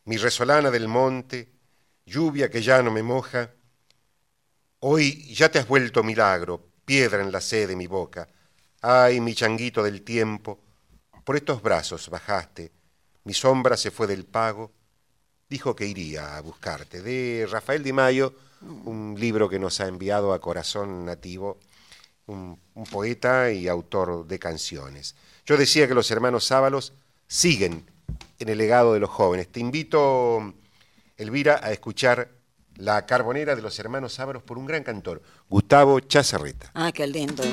Mi 0.04 0.18
resolana 0.18 0.70
del 0.70 0.88
monte, 0.88 1.48
lluvia 2.04 2.50
que 2.50 2.60
ya 2.60 2.82
no 2.82 2.90
me 2.90 3.02
moja, 3.02 3.50
Hoy 4.84 5.32
ya 5.32 5.48
te 5.48 5.60
has 5.60 5.68
vuelto 5.68 6.02
milagro, 6.02 6.60
piedra 6.84 7.22
en 7.22 7.30
la 7.30 7.40
sed 7.40 7.68
de 7.68 7.76
mi 7.76 7.86
boca. 7.86 8.26
Ay, 8.80 9.20
mi 9.20 9.32
changuito 9.32 9.80
del 9.80 10.02
tiempo, 10.02 10.58
por 11.22 11.36
estos 11.36 11.62
brazos 11.62 12.08
bajaste, 12.08 12.72
mi 13.22 13.32
sombra 13.32 13.76
se 13.76 13.92
fue 13.92 14.08
del 14.08 14.24
pago, 14.24 14.72
dijo 15.48 15.76
que 15.76 15.86
iría 15.86 16.36
a 16.36 16.40
buscarte. 16.40 17.00
De 17.00 17.46
Rafael 17.48 17.84
Di 17.84 17.92
Mayo, 17.92 18.34
un 18.60 19.14
libro 19.16 19.48
que 19.48 19.60
nos 19.60 19.78
ha 19.78 19.86
enviado 19.86 20.32
a 20.32 20.40
Corazón 20.40 21.04
Nativo, 21.04 21.60
un, 22.26 22.58
un 22.74 22.84
poeta 22.84 23.52
y 23.52 23.68
autor 23.68 24.26
de 24.26 24.40
canciones. 24.40 25.14
Yo 25.46 25.56
decía 25.56 25.86
que 25.86 25.94
los 25.94 26.10
hermanos 26.10 26.46
Sábalos 26.46 26.92
siguen 27.28 27.88
en 28.40 28.48
el 28.48 28.58
legado 28.58 28.94
de 28.94 28.98
los 28.98 29.10
jóvenes. 29.10 29.46
Te 29.46 29.60
invito, 29.60 30.52
Elvira, 31.16 31.60
a 31.62 31.70
escuchar 31.70 32.41
la 32.82 33.06
Carbonera 33.06 33.54
de 33.54 33.62
los 33.62 33.78
Hermanos 33.78 34.18
Ávaros 34.18 34.42
por 34.42 34.58
un 34.58 34.66
gran 34.66 34.82
cantor, 34.82 35.22
Gustavo 35.48 36.00
Chazarreta. 36.00 36.72
Ah, 36.74 36.90
qué 36.90 37.06
lindo. 37.06 37.44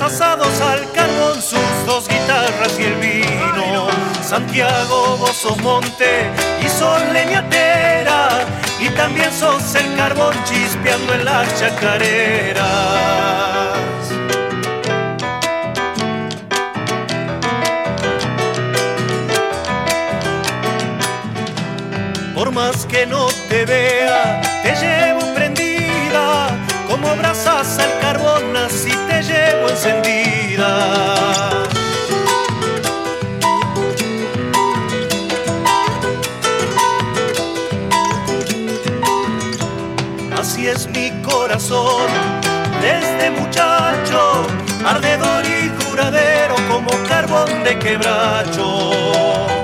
Asados 0.00 0.60
al 0.60 0.90
carbón, 0.92 1.42
sus 1.42 1.86
dos 1.86 2.08
guitarras 2.08 2.78
y 2.78 2.84
el 2.84 2.94
vino. 2.94 3.88
Santiago, 4.22 5.16
vos 5.18 5.36
sos 5.36 5.58
monte 5.58 6.30
y 6.64 6.68
son 6.68 7.12
leñatera, 7.12 8.46
y 8.80 8.88
también 8.90 9.30
sos 9.32 9.74
el 9.74 9.94
carbón 9.96 10.34
chispeando 10.44 11.14
en 11.14 11.24
las 11.24 11.60
chacareras. 11.60 12.62
Por 22.34 22.50
más 22.52 22.86
que 22.86 23.04
no 23.06 23.26
te 23.48 23.66
vea, 23.66 24.40
te 24.62 24.74
llevo 24.74 25.21
como 27.02 27.16
brasas 27.16 27.78
al 27.78 27.98
carbón, 28.00 28.56
así 28.56 28.90
te 29.08 29.22
llevo 29.22 29.68
encendida. 29.68 30.68
Así 40.38 40.68
es 40.68 40.88
mi 40.88 41.10
corazón, 41.22 42.08
desde 42.80 43.30
muchacho, 43.30 44.46
ardedor 44.86 45.44
y 45.44 45.68
duradero 45.84 46.56
como 46.68 46.90
carbón 47.08 47.64
de 47.64 47.78
quebracho. 47.78 49.61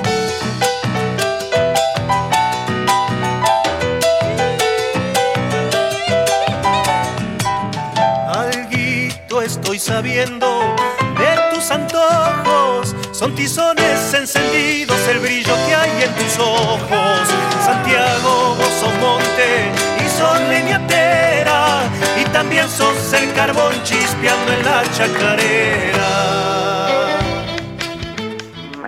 De 10.18 11.54
tus 11.54 11.70
antojos, 11.70 12.96
son 13.12 13.36
tizones 13.36 14.12
encendidos, 14.12 14.98
el 15.06 15.20
brillo 15.20 15.54
que 15.64 15.74
hay 15.76 16.02
en 16.02 16.12
tus 16.16 16.38
ojos. 16.40 17.28
Santiago, 17.64 18.56
vos 18.56 18.68
sos 18.80 18.92
monte 18.94 19.70
y 20.04 20.08
son 20.08 20.48
leñatera, 20.48 21.82
y 22.20 22.24
también 22.30 22.68
sos 22.68 23.12
el 23.12 23.32
carbón 23.32 23.72
chispeando 23.84 24.52
en 24.54 24.64
la 24.64 24.82
chacarera. 24.90 26.08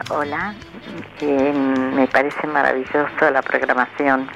Hola, 0.08 0.54
eh, 1.20 1.52
me 1.94 2.08
parece 2.08 2.44
maravilloso 2.48 3.30
la 3.32 3.42
programación 3.42 4.28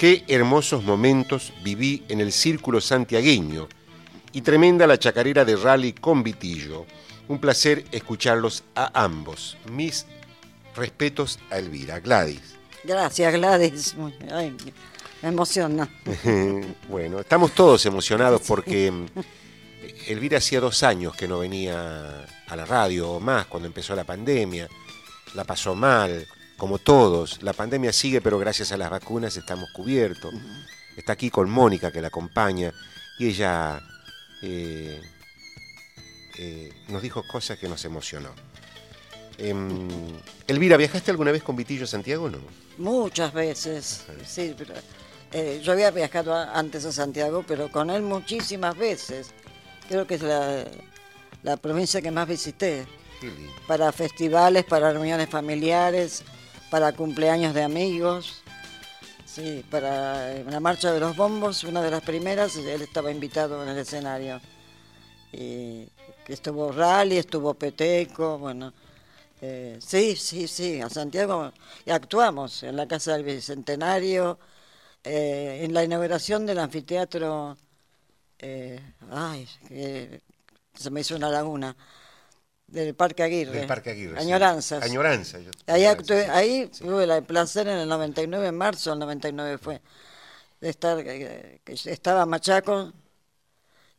Qué 0.00 0.24
hermosos 0.28 0.82
momentos 0.82 1.52
viví 1.62 2.04
en 2.08 2.22
el 2.22 2.32
círculo 2.32 2.80
santiagueño 2.80 3.68
y 4.32 4.40
tremenda 4.40 4.86
la 4.86 4.98
chacarera 4.98 5.44
de 5.44 5.56
rally 5.56 5.92
con 5.92 6.22
Vitillo. 6.22 6.86
Un 7.28 7.38
placer 7.38 7.84
escucharlos 7.92 8.64
a 8.74 8.90
ambos. 9.04 9.58
Mis 9.70 10.06
respetos 10.74 11.38
a 11.50 11.58
Elvira. 11.58 12.00
Gladys. 12.00 12.40
Gracias, 12.82 13.34
Gladys. 13.34 13.94
Ay, 14.32 14.56
me 15.20 15.28
emociona. 15.28 15.86
bueno, 16.88 17.20
estamos 17.20 17.52
todos 17.52 17.84
emocionados 17.84 18.40
porque 18.48 18.90
mm, 18.90 19.06
Elvira 20.06 20.38
hacía 20.38 20.60
dos 20.60 20.82
años 20.82 21.14
que 21.14 21.28
no 21.28 21.40
venía 21.40 22.26
a 22.48 22.56
la 22.56 22.64
radio 22.64 23.10
o 23.10 23.20
más 23.20 23.44
cuando 23.48 23.66
empezó 23.66 23.94
la 23.94 24.04
pandemia. 24.04 24.66
La 25.34 25.44
pasó 25.44 25.74
mal, 25.74 26.26
como 26.60 26.78
todos. 26.78 27.42
La 27.42 27.54
pandemia 27.54 27.90
sigue, 27.90 28.20
pero 28.20 28.38
gracias 28.38 28.70
a 28.70 28.76
las 28.76 28.90
vacunas 28.90 29.34
estamos 29.34 29.70
cubiertos. 29.72 30.34
Está 30.94 31.14
aquí 31.14 31.30
con 31.30 31.48
Mónica 31.48 31.90
que 31.90 32.02
la 32.02 32.08
acompaña 32.08 32.70
y 33.18 33.28
ella 33.28 33.80
eh, 34.42 35.00
eh, 36.38 36.70
nos 36.88 37.00
dijo 37.00 37.26
cosas 37.26 37.58
que 37.58 37.66
nos 37.66 37.82
emocionó. 37.86 38.28
Em, 39.38 39.88
Elvira, 40.46 40.76
¿viajaste 40.76 41.10
alguna 41.10 41.32
vez 41.32 41.42
con 41.42 41.56
Vitillo 41.56 41.84
a 41.84 41.86
Santiago 41.86 42.26
o 42.26 42.30
no? 42.30 42.38
Muchas 42.76 43.32
veces, 43.32 44.04
sí, 44.26 44.54
pero, 44.56 44.74
eh, 45.32 45.62
yo 45.64 45.72
había 45.72 45.90
viajado 45.90 46.34
antes 46.34 46.84
a 46.84 46.92
Santiago, 46.92 47.42
pero 47.48 47.70
con 47.70 47.88
él 47.88 48.02
muchísimas 48.02 48.76
veces. 48.76 49.30
Creo 49.88 50.06
que 50.06 50.16
es 50.16 50.22
la, 50.22 50.66
la 51.42 51.56
provincia 51.56 52.02
que 52.02 52.10
más 52.10 52.28
visité, 52.28 52.86
para 53.66 53.90
festivales, 53.92 54.64
para 54.64 54.92
reuniones 54.92 55.28
familiares, 55.28 56.22
para 56.70 56.92
cumpleaños 56.92 57.52
de 57.52 57.62
amigos. 57.62 58.42
Sí, 59.26 59.64
para 59.70 60.32
eh, 60.32 60.44
la 60.44 60.60
marcha 60.60 60.92
de 60.92 61.00
los 61.00 61.16
bombos, 61.16 61.64
una 61.64 61.82
de 61.82 61.90
las 61.90 62.02
primeras, 62.02 62.56
él 62.56 62.82
estaba 62.82 63.10
invitado 63.10 63.62
en 63.62 63.68
el 63.70 63.78
escenario. 63.78 64.40
Y 65.32 65.88
estuvo 66.26 66.72
Rally, 66.72 67.18
estuvo 67.18 67.54
Peteco, 67.54 68.38
bueno. 68.38 68.72
eh, 69.40 69.78
sí, 69.80 70.16
sí, 70.16 70.48
sí, 70.48 70.80
a 70.80 70.88
Santiago. 70.88 71.52
Y 71.84 71.90
actuamos 71.90 72.62
en 72.62 72.76
la 72.76 72.86
Casa 72.86 73.12
del 73.12 73.24
Bicentenario, 73.24 74.38
eh, 75.04 75.60
en 75.62 75.74
la 75.74 75.84
inauguración 75.84 76.46
del 76.46 76.58
anfiteatro. 76.58 77.56
ay, 79.10 79.48
se 80.74 80.90
me 80.90 81.00
hizo 81.00 81.16
una 81.16 81.30
laguna. 81.30 81.76
Del 82.70 82.94
Parque 82.94 83.22
Aguirre. 83.24 83.52
Del 83.52 83.66
Parque 83.66 83.90
Aguirre. 83.90 84.14
sí. 84.16 84.22
Añoranzas. 84.22 84.82
Añoranza. 84.84 85.38
yo- 85.40 85.50
Ahí, 85.66 85.84
actué, 85.84 86.24
sí. 86.24 86.30
ahí 86.30 86.66
tuve 86.78 87.04
el 87.04 87.22
placer 87.24 87.66
en 87.68 87.78
el 87.78 87.88
99, 87.88 88.46
en 88.46 88.56
marzo 88.56 88.90
del 88.90 88.98
99 89.00 89.58
fue, 89.58 89.80
de 90.60 90.68
estar, 90.70 90.98
eh, 91.04 91.60
que 91.64 91.72
estaba 91.72 92.24
Machaco 92.26 92.92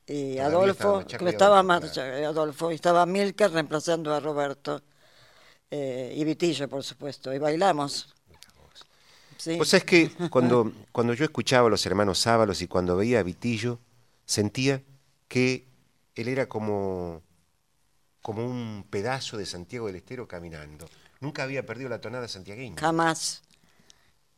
y 0.08 0.36
Todavía 0.36 0.46
Adolfo, 0.46 1.00
estaba 1.02 1.64
Machaco 1.64 1.98
estaba 1.98 2.20
eh, 2.20 2.26
Adolfo, 2.26 2.72
y 2.72 2.76
estaba 2.76 3.06
Milker 3.06 3.52
reemplazando 3.52 4.14
a 4.14 4.20
Roberto, 4.20 4.82
eh, 5.70 6.14
y 6.16 6.24
Vitillo, 6.24 6.68
por 6.70 6.84
supuesto, 6.84 7.34
y 7.34 7.40
bailamos. 7.40 8.14
Sí. 9.38 9.58
Vos 9.58 9.70
sabés 9.70 9.84
que 9.86 10.12
cuando, 10.30 10.72
cuando 10.92 11.14
yo 11.14 11.26
escuchaba 11.26 11.68
a 11.68 11.70
los 11.72 11.86
hermanos 11.86 12.20
Sábalos 12.20 12.62
y 12.62 12.68
cuando 12.68 12.96
veía 12.96 13.20
a 13.20 13.24
Vitillo, 13.24 13.80
sentía 14.26 14.84
que 15.28 15.68
él 16.16 16.28
era 16.28 16.48
como 16.48 17.22
como 18.22 18.46
un 18.46 18.86
pedazo 18.90 19.38
de 19.38 19.46
Santiago 19.46 19.88
del 19.88 19.96
Estero 19.98 20.28
caminando. 20.28 20.88
Nunca 21.20 21.44
había 21.44 21.66
perdido 21.66 21.90
la 21.90 22.02
tonada 22.02 22.28
santiagueña. 22.28 22.78
Jamás. 22.80 23.42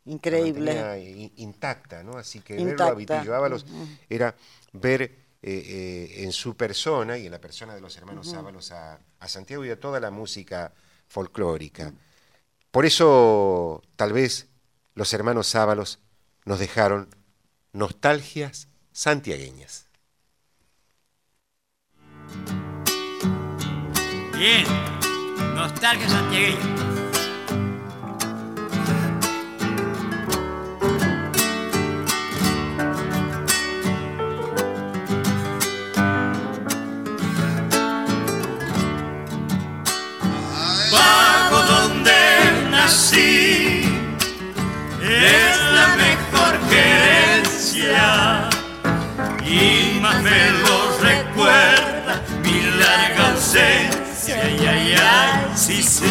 Increíble. 0.06 1.02
in- 1.02 1.32
intacta, 1.36 2.02
¿no? 2.02 2.18
Así 2.18 2.40
que 2.40 2.54
verlo 2.54 2.70
Intacta. 2.70 2.92
a 2.92 2.94
Vitillo 2.94 3.34
Ábalos 3.34 3.64
era 4.08 4.34
ver 4.72 5.02
eh, 5.02 5.10
eh, 5.42 6.24
en 6.24 6.32
su 6.32 6.56
persona 6.56 7.16
y 7.18 7.26
en 7.26 7.32
la 7.32 7.40
persona 7.40 7.74
de 7.74 7.80
los 7.80 7.96
hermanos 7.96 8.32
Ábalos 8.34 8.70
a, 8.72 8.98
a 9.20 9.28
Santiago 9.28 9.64
y 9.64 9.70
a 9.70 9.80
toda 9.80 10.00
la 10.00 10.10
música 10.10 10.72
folclórica. 11.08 11.92
Por 12.70 12.84
eso, 12.84 13.82
tal 13.96 14.12
vez, 14.12 14.48
los 14.94 15.12
hermanos 15.14 15.54
Ábalos 15.54 16.00
nos 16.44 16.58
dejaron 16.58 17.08
nostalgias 17.72 18.68
santiagueñas. 18.92 19.86
Bien, 24.36 24.66
nostalgia 25.54 26.08
santiagueña. 26.08 26.58
Bajo 40.92 41.62
donde 41.72 42.12
nací. 42.70 43.84
Es 45.00 45.58
la 45.72 45.86
mejor 45.96 46.58
querencia 46.68 48.48
y 49.46 50.00
más 50.00 50.20
me 50.22 50.50
lo 50.62 50.98
recuerda 50.98 52.22
mi 52.42 52.60
larga 52.78 53.30
ausencia, 53.32 54.03
ay, 54.32 54.66
ay, 54.66 54.94
ay, 54.94 55.52
sí, 55.54 55.82
sí. 55.82 56.04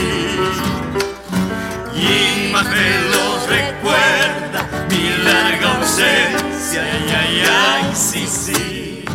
Y 1.95 2.51
más 2.51 2.65
me 2.65 2.99
lo 3.11 3.47
recuerda 3.47 4.67
mi 4.89 5.09
larga 5.23 5.77
ausencia, 5.77 6.81
ay, 6.83 7.15
ay, 7.19 7.43
ay, 7.49 7.95
sí, 7.95 8.27
sí. 8.27 9.05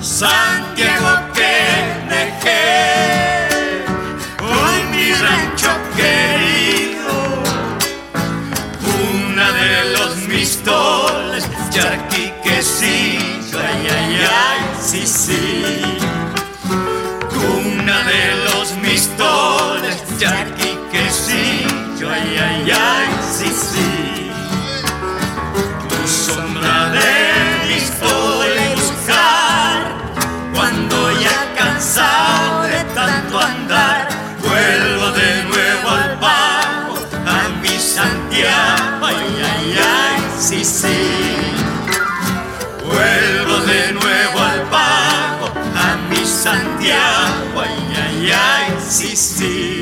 Santiago 0.00 1.32
que 1.34 1.54
dejé, 2.08 3.01
ay, 49.22 49.81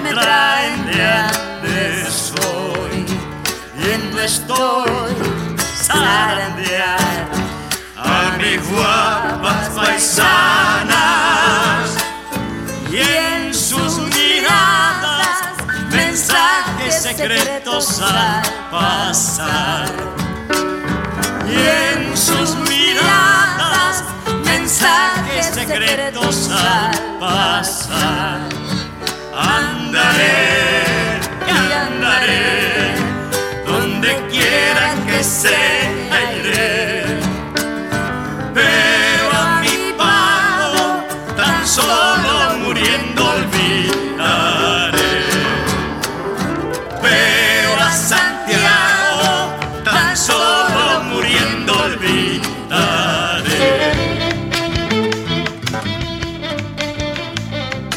me 0.00 0.12
traen 0.14 0.86
de 0.86 1.04
antes 1.04 2.32
hoy. 2.40 3.04
Viendo 3.76 4.20
estoy 4.20 5.12
zarandear 5.58 7.28
a 7.96 8.36
mis 8.38 8.70
guapas 8.70 9.68
paisanas. 9.76 10.96
Y 12.90 12.98
en 13.00 13.52
sus 13.52 13.98
miradas 13.98 15.42
mensajes 15.90 17.02
secretos 17.02 18.00
al 18.00 18.42
pasar. 18.70 19.90
Y 21.46 21.54
en 21.94 22.16
sus 22.16 22.56
miradas 22.56 24.04
mensajes 24.44 25.46
secretos 25.46 26.50
al 26.50 27.18
pasar 27.20 28.71
andaré 29.32 31.20
y 31.46 31.72
andaré. 31.72 32.94
Donde 33.66 34.08
quiera 34.30 34.94
que 35.06 35.24
sea 35.24 36.36
iré 36.36 36.91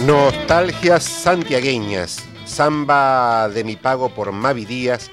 Nostalgias 0.06 1.04
santiagueñas, 1.04 2.24
samba 2.46 3.50
de 3.50 3.64
mi 3.64 3.76
pago 3.76 4.14
por 4.14 4.32
Mavi 4.32 4.66
Díaz, 4.66 5.10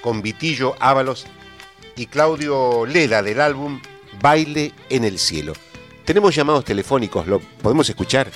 con 0.00 0.20
Vitillo 0.20 0.74
Ábalos 0.80 1.28
y 1.94 2.06
Claudio 2.06 2.84
Leda 2.84 3.22
del 3.22 3.40
álbum 3.40 3.80
Baile 4.20 4.72
en 4.88 5.04
el 5.04 5.20
Cielo. 5.20 5.52
Tenemos 6.04 6.34
llamados 6.34 6.64
telefónicos, 6.64 7.28
¿lo 7.28 7.38
podemos 7.38 7.88
escuchar? 7.88 8.26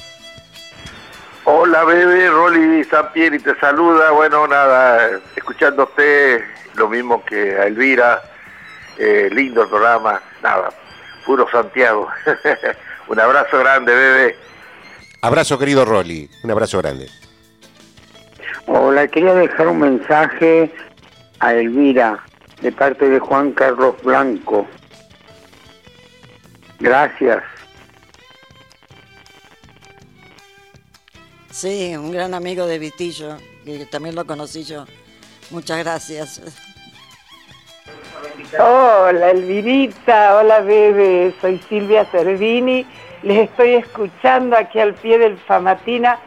Hola, 1.42 1.82
bebé, 1.82 2.30
Rolly 2.30 2.84
Sampieri 2.84 3.40
te 3.40 3.58
saluda. 3.58 4.12
Bueno, 4.12 4.46
nada, 4.46 5.10
escuchándote 5.34 6.44
lo 6.76 6.88
mismo 6.88 7.24
que 7.24 7.58
a 7.58 7.66
Elvira. 7.66 8.22
Eh, 8.96 9.28
lindo 9.32 9.64
el 9.64 9.68
programa. 9.68 10.22
Nada, 10.40 10.68
puro 11.24 11.50
Santiago. 11.50 12.08
Un 13.08 13.18
abrazo 13.18 13.58
grande, 13.58 13.92
bebé. 13.92 14.46
Abrazo 15.26 15.58
querido 15.58 15.84
Rolly, 15.84 16.30
un 16.44 16.52
abrazo 16.52 16.78
grande. 16.78 17.08
Hola, 18.66 19.08
quería 19.08 19.34
dejar 19.34 19.66
un 19.66 19.80
mensaje 19.80 20.72
a 21.40 21.52
Elvira 21.52 22.24
de 22.62 22.70
parte 22.70 23.08
de 23.08 23.18
Juan 23.18 23.50
Carlos 23.50 23.96
Blanco. 24.04 24.68
Gracias. 26.78 27.42
Sí, 31.50 31.96
un 31.96 32.12
gran 32.12 32.32
amigo 32.32 32.64
de 32.68 32.78
Vitillo, 32.78 33.36
que 33.64 33.84
también 33.86 34.14
lo 34.14 34.26
conocí 34.26 34.62
yo. 34.62 34.84
Muchas 35.50 35.78
gracias. 35.78 36.40
Hola 38.60 39.32
Elvirita, 39.32 40.36
hola 40.36 40.60
bebé, 40.60 41.34
soy 41.40 41.60
Silvia 41.68 42.04
Cervini, 42.12 42.86
les 43.22 43.48
estoy 43.48 43.74
escuchando 43.74 44.56
aquí 44.56 44.78
al 44.78 44.94
pie 44.94 45.18
del 45.18 45.38
Famatina, 45.38 46.18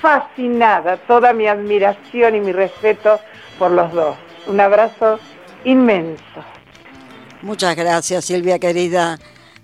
fascinada, 0.00 0.96
toda 0.96 1.32
mi 1.32 1.46
admiración 1.46 2.34
y 2.34 2.40
mi 2.40 2.52
respeto 2.52 3.20
por 3.58 3.70
los 3.70 3.92
dos. 3.92 4.16
Un 4.46 4.60
abrazo 4.60 5.18
inmenso. 5.64 6.22
Muchas 7.42 7.76
gracias, 7.76 8.24
Silvia 8.24 8.58
querida. 8.58 9.18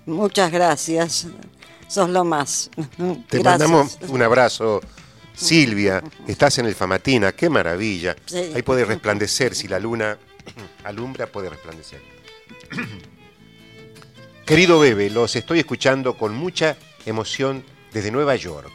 Muchas 0.05 0.51
gracias. 0.51 1.27
Sos 1.87 2.09
lo 2.09 2.23
más. 2.23 2.69
Te 3.29 3.39
Gracias. 3.39 3.43
mandamos 3.43 3.99
un 4.09 4.21
abrazo 4.21 4.81
Silvia, 5.33 6.03
estás 6.27 6.59
en 6.59 6.67
el 6.67 6.75
Famatina, 6.75 7.31
qué 7.31 7.49
maravilla. 7.49 8.15
Sí. 8.25 8.51
Ahí 8.55 8.61
puede 8.61 8.85
resplandecer, 8.85 9.55
si 9.55 9.67
la 9.67 9.79
luna 9.79 10.17
alumbra, 10.83 11.27
puede 11.27 11.49
resplandecer. 11.49 12.01
Querido 14.53 14.77
Bebe, 14.77 15.09
los 15.09 15.35
estoy 15.35 15.57
escuchando 15.57 16.15
con 16.15 16.35
mucha 16.35 16.77
emoción 17.07 17.65
desde 17.91 18.11
Nueva 18.11 18.35
York. 18.35 18.69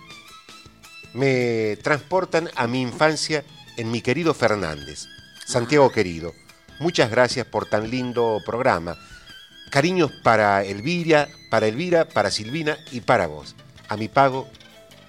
Me 1.14 1.76
transportan 1.84 2.50
a 2.56 2.66
mi 2.66 2.82
infancia 2.82 3.44
en 3.76 3.92
mi 3.92 4.00
querido 4.00 4.34
Fernández. 4.34 5.06
Santiago 5.46 5.92
querido, 5.92 6.34
muchas 6.80 7.12
gracias 7.12 7.46
por 7.46 7.66
tan 7.66 7.92
lindo 7.92 8.40
programa. 8.44 8.98
Cariños 9.70 10.10
para 10.24 10.64
Elvira, 10.64 11.28
para 11.48 11.68
Elvira, 11.68 12.08
para 12.08 12.32
Silvina 12.32 12.76
y 12.90 13.02
para 13.02 13.28
vos. 13.28 13.54
A 13.88 13.96
mi 13.96 14.08
pago, 14.08 14.48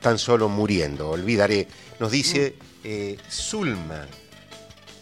tan 0.01 0.19
solo 0.19 0.49
muriendo. 0.49 1.09
Olvidaré. 1.09 1.67
Nos 1.99 2.11
dice 2.11 2.53
eh, 2.83 3.17
Zulma 3.27 4.05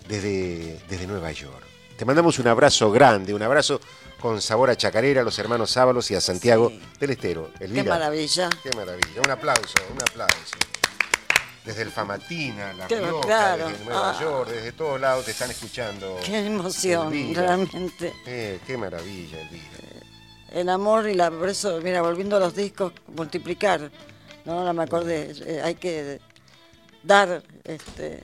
desde, 0.07 0.79
desde 0.87 1.07
Nueva 1.07 1.33
York. 1.33 1.61
Te 1.97 2.05
mandamos 2.05 2.39
un 2.39 2.47
abrazo 2.47 2.89
grande, 2.89 3.33
un 3.33 3.41
abrazo 3.41 3.81
con 4.19 4.41
sabor 4.41 4.69
a 4.69 4.75
chacarera 4.75 5.21
a 5.21 5.23
los 5.23 5.37
hermanos 5.39 5.75
Ábalos 5.77 6.09
y 6.11 6.15
a 6.15 6.21
Santiago 6.21 6.71
del 6.99 7.11
Estero. 7.11 7.51
Elvira, 7.59 7.83
Qué 7.83 7.89
maravilla. 7.89 8.49
Qué 8.63 8.71
maravilla. 8.75 9.21
Un 9.23 9.31
aplauso, 9.31 9.73
un 9.93 10.01
aplauso. 10.01 10.55
Desde 11.63 11.81
el 11.81 11.91
Famatina, 11.91 12.73
La 12.73 12.87
Rioja, 12.87 13.21
claro. 13.27 13.67
desde 13.67 13.83
Nueva 13.85 14.11
Ah. 14.11 14.21
York, 14.21 14.49
desde 14.49 14.71
todos 14.71 14.99
lados 15.01 15.25
te 15.25 15.31
están 15.31 15.51
escuchando. 15.51 16.17
Qué 16.25 16.45
emoción, 16.45 17.07
Elvira. 17.07 17.41
realmente. 17.41 18.13
Eh, 18.25 18.59
qué 18.65 18.77
maravilla, 18.77 19.41
Elvira. 19.41 19.63
El 20.51 20.69
amor 20.69 21.09
y 21.09 21.13
la 21.13 21.29
por 21.29 21.49
eso, 21.49 21.79
mira, 21.83 22.01
volviendo 22.01 22.37
a 22.37 22.39
los 22.39 22.55
discos, 22.55 22.93
multiplicar. 23.07 23.91
No, 24.45 24.63
no 24.63 24.73
me 24.73 24.83
acordé. 24.83 25.33
eh, 25.45 25.61
hay 25.61 25.75
que 25.75 26.21
dar, 27.03 27.43
este, 27.65 28.23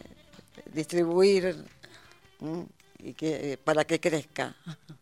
distribuir 0.72 1.66
¿m? 2.42 2.66
y 3.00 3.14
que, 3.14 3.54
eh, 3.54 3.58
para 3.58 3.84
que 3.84 4.00
crezca. 4.00 4.56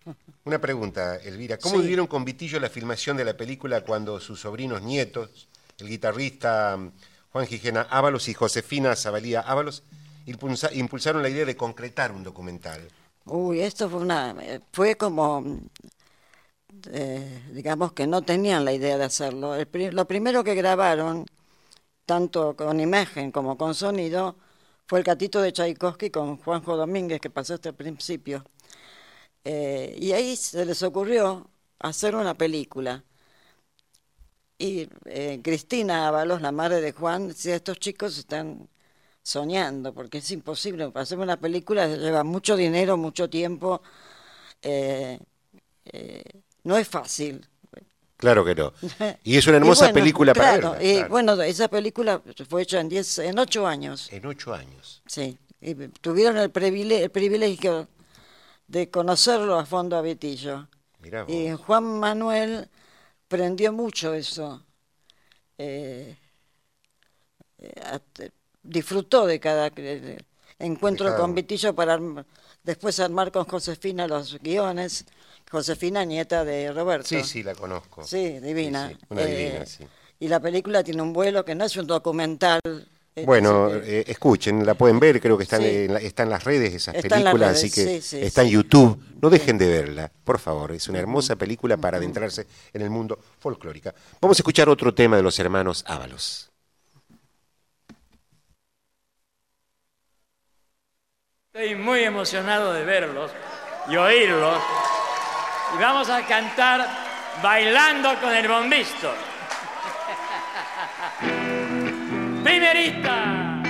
Una 0.43 0.59
pregunta, 0.59 1.17
Elvira. 1.17 1.57
¿Cómo 1.57 1.75
Sí. 1.75 1.81
vivieron 1.81 2.07
con 2.07 2.25
Vitillo 2.25 2.59
la 2.59 2.69
filmación 2.69 3.17
de 3.17 3.25
la 3.25 3.37
película 3.37 3.81
cuando 3.81 4.19
sus 4.19 4.39
sobrinos 4.41 4.81
nietos, 4.81 5.47
el 5.77 5.87
guitarrista 5.87 6.77
mm, 6.77 6.91
Juan 7.31 7.47
Gijena 7.47 7.81
Ábalos 7.89 8.27
y 8.27 8.33
Josefina 8.33 8.95
Zabalía 8.95 9.41
Ábalos, 9.41 9.83
impulsa- 10.25 10.73
impulsaron 10.73 11.21
la 11.21 11.29
idea 11.29 11.45
de 11.45 11.55
concretar 11.55 12.11
un 12.11 12.23
documental? 12.23 12.81
Uy, 13.25 13.61
esto 13.61 13.89
fue 13.89 13.99
una, 14.01 14.35
eh, 14.41 14.61
fue 14.71 14.95
como, 14.95 15.41
mm, 15.41 15.59
eh, 16.91 17.43
digamos 17.53 17.93
que 17.93 18.07
no 18.07 18.21
tenían 18.21 18.65
la 18.65 18.73
idea 18.73 18.97
de 18.97 19.03
hacerlo. 19.05 19.55
El 19.55 19.67
lo 19.95 20.05
primero 20.07 20.43
que 20.43 20.55
grabaron, 20.55 21.25
tanto 22.05 22.55
con 22.55 22.79
imagen 22.81 23.31
como 23.31 23.57
con 23.57 23.75
sonido, 23.75 24.37
fue 24.87 24.99
el 24.99 25.05
catito 25.05 25.41
de 25.41 25.53
Tchaikovsky 25.53 26.09
con 26.11 26.37
Juanjo 26.37 26.77
Domínguez, 26.77 27.21
que 27.21 27.29
pasaste 27.29 27.69
al 27.69 27.75
principio. 27.75 28.45
Eh, 29.43 29.95
y 29.99 30.11
ahí 30.13 30.35
se 30.35 30.65
les 30.65 30.83
ocurrió 30.83 31.49
hacer 31.79 32.15
una 32.15 32.35
película. 32.35 33.03
Y 34.57 34.87
eh, 35.05 35.39
Cristina 35.43 36.07
Ábalos, 36.07 36.41
la 36.41 36.51
madre 36.51 36.81
de 36.81 36.91
Juan, 36.91 37.29
decía, 37.29 37.55
estos 37.55 37.79
chicos 37.79 38.17
están 38.17 38.69
soñando, 39.23 39.93
porque 39.93 40.19
es 40.19 40.31
imposible. 40.31 40.91
Hacer 40.95 41.17
una 41.19 41.37
película 41.39 41.87
lleva 41.87 42.23
mucho 42.23 42.55
dinero, 42.55 42.97
mucho 42.97 43.29
tiempo. 43.29 43.81
eh, 44.61 45.19
eh, 45.85 46.23
no 46.63 46.77
es 46.77 46.87
fácil. 46.87 47.47
Claro 48.17 48.45
que 48.45 48.55
no. 48.55 48.73
Y 49.23 49.37
es 49.37 49.47
una 49.47 49.57
hermosa 49.57 49.85
bueno, 49.85 49.93
película 49.93 50.35
para 50.35 50.59
claro, 50.59 50.71
verla, 50.71 50.83
y 50.83 50.93
claro. 50.97 51.09
bueno, 51.09 51.41
esa 51.41 51.67
película 51.67 52.21
fue 52.47 52.61
hecha 52.63 52.79
en, 52.79 52.89
diez, 52.89 53.17
en 53.19 53.39
ocho 53.39 53.65
años. 53.67 54.11
En 54.11 54.25
ocho 54.27 54.53
años. 54.53 55.01
Sí, 55.07 55.37
y 55.59 55.73
tuvieron 55.75 56.37
el 56.37 56.51
privilegio, 56.51 57.05
el 57.05 57.11
privilegio 57.11 57.87
de 58.72 58.89
conocerlo 58.89 59.59
a 59.59 59.65
fondo 59.65 59.97
a 59.97 60.01
vos. 60.01 60.67
Y 61.28 61.51
Juan 61.51 61.99
Manuel 61.99 62.69
prendió 63.28 63.74
mucho 63.74 64.13
eso. 64.13 64.63
Eh, 65.57 66.15
eh, 67.57 67.99
disfrutó 68.63 69.26
de 69.26 69.39
cada 69.39 69.72
eh, 69.76 70.17
encuentro 70.57 71.15
con. 71.17 71.36
Vitillo 71.36 71.76
para 71.76 71.99
después 72.63 72.99
armar 73.01 73.32
con 73.32 73.43
Josefina 73.45 74.07
los 74.07 74.39
guiones. 74.39 75.05
Josefina, 75.49 76.05
nieta 76.05 76.45
de 76.45 76.72
Roberto. 76.72 77.09
Sí, 77.09 77.24
sí, 77.24 77.43
la 77.43 77.53
conozco. 77.55 78.05
Sí, 78.05 78.39
divina. 78.39 78.88
Sí, 78.88 78.95
sí, 78.95 79.05
una 79.09 79.22
Eh, 79.24 79.36
divina, 79.36 79.65
sí. 79.65 79.86
Y 80.19 80.30
la 80.30 80.39
película 80.39 80.82
tiene 80.82 81.01
un 81.01 81.11
vuelo 81.11 81.43
que 81.43 81.55
no 81.55 81.65
es 81.65 81.76
un 81.76 81.88
documental. 81.88 82.61
Eh, 83.16 83.26
Bueno, 83.26 83.70
eh, 83.74 84.05
escuchen, 84.07 84.66
la 84.66 84.74
pueden 84.76 84.99
ver, 84.99 85.20
creo 85.20 85.38
que 85.38 85.43
están 85.43 85.62
Sí. 85.62 85.68
en, 85.68 85.93
la- 85.93 85.99
está 85.99 86.24
en 86.24 86.30
las 86.30 86.43
redes 86.43 86.74
esas 86.74 86.95
Está 86.95 87.09
películas, 87.18 87.49
redes, 87.51 87.64
así 87.64 87.72
que 87.72 87.86
sí, 87.86 88.01
sí, 88.01 88.22
está 88.22 88.41
en. 88.43 88.49
YouTube. 88.49 88.97
No 89.22 89.30
dejen 89.30 89.57
de 89.57 89.68
verla, 89.68 90.12
por 90.24 90.39
favor. 90.39 90.72
Es 90.72 90.88
una 90.88 90.99
hermosa 90.99 91.36
película 91.36 91.78
para 91.78 91.97
adentrarse 91.97 92.47
en 92.74 92.82
el 92.82 92.89
mundo 92.89 93.20
folclórica. 93.39 93.93
Vamos 94.22 94.38
a 94.38 94.41
escuchar 94.41 94.68
otro 94.70 94.93
tema 94.93 95.18
de 95.18 95.24
los 95.24 95.38
hermanos 95.39 95.84
Ábalos. 95.88 96.47
Estoy 101.53 101.76
muy 101.76 102.03
emocionado 102.03 102.72
de 102.74 102.86
verlos 102.86 103.30
y 103.89 103.95
oírlos. 103.97 104.57
Y 105.76 105.82
vamos 105.82 106.09
a 106.09 106.26
cantar 106.26 106.88
bailando 107.43 108.20
con 108.22 108.34
el 108.34 108.47
bombisto. 108.47 109.14
Primerita. 112.62 113.64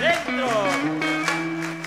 Dentro. 0.00 0.48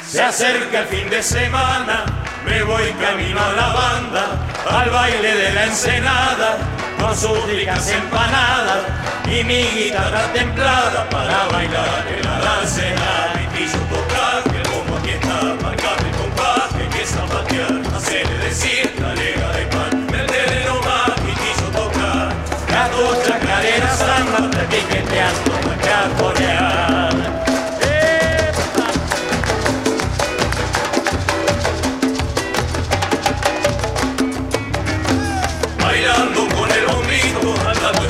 Se 0.07 0.21
acerca 0.21 0.79
el 0.79 0.85
fin 0.85 1.09
de 1.09 1.21
semana, 1.21 2.05
me 2.45 2.63
voy 2.63 2.91
camino 2.93 3.41
a 3.41 3.51
la 3.51 3.73
banda, 3.73 4.25
al 4.71 4.89
baile 4.89 5.35
de 5.35 5.53
la 5.53 5.65
ensenada, 5.65 6.57
con 6.97 7.13
sus 7.13 7.43
ricas 7.47 7.89
empanadas 7.89 8.83
y 9.25 9.43
mi 9.43 9.63
guitarra 9.63 10.31
templada 10.31 11.09
para 11.09 11.45
bailar 11.47 12.05
en 12.07 12.25
la 12.25 12.39
dársena. 12.39 13.32
Bailando 35.79 36.47
con 36.49 36.71
el 36.71 36.85
bombito, 36.85 37.53
andando 37.67 38.03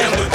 El 0.00 0.28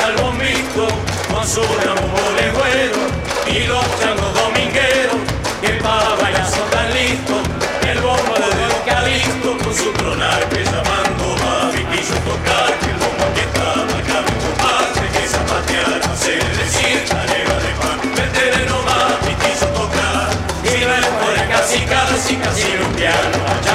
con 0.76 1.48
su 1.48 1.62
legüero 1.62 3.00
y 3.48 3.66
los 3.66 3.84
changos 4.00 4.34
domingueros 4.34 5.16
que 5.62 5.70
para 5.82 6.16
bailar 6.16 6.50
son 6.50 6.70
tan 6.70 6.94
listos. 6.94 7.40
El 7.88 8.00
bombo 8.02 8.34
de 8.36 8.64
eucalipto 8.66 9.58
con 9.64 9.74
su 9.74 9.92
tronar 9.94 10.50
que 10.50 10.66
llamando 10.66 11.36
va 11.40 11.72
Vitillo 11.72 12.16
tocar 12.28 12.78
que 12.80 12.90
el 12.92 12.98
bombo 12.98 13.24
aquí 13.32 13.40
está 13.40 13.76
marcado 13.86 14.28
en 14.28 15.04
hay 15.04 15.22
que 15.22 15.28
zapatear, 15.30 16.12
hacer 16.12 16.58
decir 16.58 17.04
la 17.14 17.24
negra 17.26 17.56
de 17.64 17.72
pan. 17.80 18.00
Métele 18.18 18.66
nomás 18.66 19.16
Vitillo 19.26 19.68
tocar 19.80 20.30
y 20.64 20.84
ver 20.84 21.06
por 21.20 21.36
casi 21.52 21.80
casi 21.86 22.36
casi 22.36 22.68
un 22.84 22.94
piano 22.96 23.38
hallándome. 23.48 23.73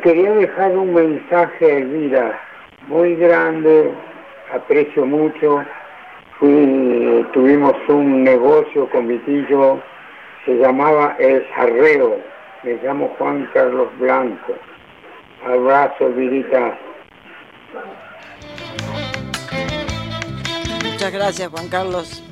Quería 0.00 0.32
dejar 0.32 0.76
un 0.76 0.94
mensaje 0.94 1.64
a 1.64 1.78
Elvira, 1.78 2.40
muy 2.88 3.14
grande, 3.16 3.92
aprecio 4.52 5.06
mucho. 5.06 5.64
Fui, 6.38 7.26
tuvimos 7.32 7.74
un 7.88 8.24
negocio 8.24 8.88
con 8.90 9.08
Vitillo, 9.08 9.80
se 10.44 10.54
llamaba 10.54 11.16
El 11.18 11.46
Arreo, 11.54 12.18
me 12.62 12.74
llamo 12.82 13.14
Juan 13.18 13.48
Carlos 13.52 13.88
Blanco. 13.98 14.54
Abrazo, 15.44 16.06
Elvirita. 16.06 16.78
Muchas 20.84 21.12
gracias, 21.12 21.48
Juan 21.48 21.68
Carlos. 21.68 22.22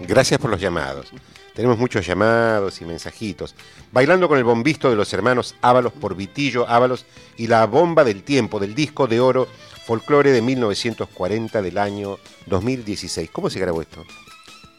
Gracias 0.00 0.40
por 0.40 0.50
los 0.50 0.60
llamados. 0.60 1.12
Tenemos 1.60 1.76
muchos 1.76 2.06
llamados 2.06 2.80
y 2.80 2.86
mensajitos. 2.86 3.54
Bailando 3.92 4.28
con 4.28 4.38
el 4.38 4.44
bombisto 4.44 4.88
de 4.88 4.96
los 4.96 5.12
hermanos 5.12 5.54
Ábalos 5.60 5.92
por 5.92 6.16
Vitillo 6.16 6.66
Ábalos 6.66 7.04
y 7.36 7.48
la 7.48 7.66
bomba 7.66 8.02
del 8.02 8.22
tiempo 8.22 8.58
del 8.58 8.74
disco 8.74 9.06
de 9.06 9.20
oro 9.20 9.46
folclore 9.84 10.32
de 10.32 10.40
1940 10.40 11.60
del 11.60 11.76
año 11.76 12.18
2016. 12.46 13.28
¿Cómo 13.30 13.50
se 13.50 13.60
grabó 13.60 13.82
esto? 13.82 14.06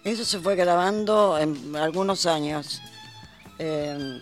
Eso 0.03 0.25
se 0.25 0.39
fue 0.39 0.55
grabando 0.55 1.38
en 1.38 1.75
algunos 1.75 2.25
años. 2.25 2.82
Eh, 3.59 4.19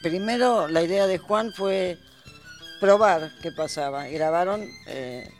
primero 0.00 0.68
la 0.68 0.80
idea 0.80 1.06
de 1.06 1.18
Juan 1.18 1.52
fue 1.52 1.98
probar 2.80 3.32
qué 3.42 3.52
pasaba. 3.52 4.06
Grabaron 4.06 4.66
eh, 4.86 5.30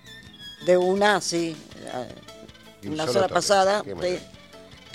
de 0.66 0.76
una 0.76 1.16
así, 1.16 1.56
eh, 1.78 2.94
solo 2.94 3.10
sola 3.10 3.28
pasada, 3.28 3.82
de-. 3.82 4.35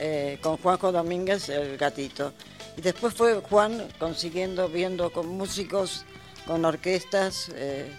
Eh, 0.04 0.40
con 0.42 0.58
Juanjo 0.58 0.92
Domínguez, 0.92 1.48
el 1.50 1.78
gatito. 1.78 2.34
Y 2.76 2.82
después 2.82 3.14
fue 3.14 3.36
Juan 3.36 3.88
consiguiendo, 4.00 4.68
viendo 4.68 5.12
con 5.12 5.28
músicos, 5.28 6.06
con 6.48 6.66
orquestas, 6.66 7.52
eh, 7.54 7.92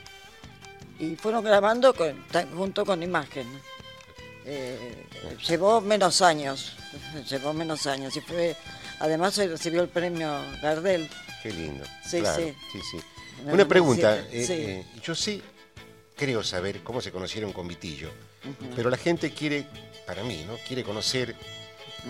y 0.99 1.15
fueron 1.15 1.45
grabando 1.45 1.95
con- 1.95 2.21
junto 2.57 2.85
con 2.85 3.03
imagen. 3.05 3.47
Eh, 4.45 5.07
llevó 5.47 5.81
menos 5.81 6.21
años, 6.23 6.73
llevó 7.31 7.53
menos 7.53 7.87
años. 7.87 8.17
Y 8.17 8.21
fue, 8.21 8.57
además 8.99 9.35
se 9.35 9.47
recibió 9.47 9.83
el 9.83 9.89
premio 9.89 10.29
Gardel. 10.61 11.09
Qué 11.43 11.53
lindo. 11.53 11.85
Sí, 12.05 12.19
Claro, 12.21 12.43
sí. 12.43 12.55
sí, 12.73 12.79
sí. 12.91 12.99
Una 13.47 13.67
pregunta. 13.67 14.17
97, 14.17 14.33
eh, 14.81 14.85
sí. 14.95 15.01
yo 15.03 15.15
sí 15.15 15.43
creo 16.17 16.43
saber 16.43 16.83
cómo 16.83 17.01
se 17.01 17.11
conocieron 17.13 17.53
con 17.53 17.67
Vitillo, 17.69 18.11
pero 18.77 18.91
la 18.91 18.97
gente 18.97 19.31
quiere, 19.33 19.67
para 20.07 20.23
mí, 20.25 20.45
¿no? 20.47 20.57
Quiere 20.67 20.83
conocer 20.85 21.35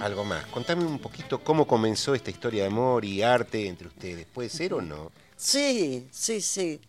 algo 0.01 0.24
más. 0.24 0.47
Contame 0.47 0.84
un 0.84 0.99
poquito 0.99 1.43
cómo 1.43 1.66
comenzó 1.66 2.14
esta 2.14 2.30
historia 2.30 2.62
de 2.62 2.68
amor 2.68 3.05
y 3.05 3.22
arte 3.22 3.66
entre 3.68 3.88
ustedes. 3.88 4.26
¿Puede 4.26 4.49
ser 4.49 4.74
o 4.74 4.82
no? 4.82 5.12
Sí, 5.36 6.07
sí, 6.11 6.40
sí. 6.40 6.80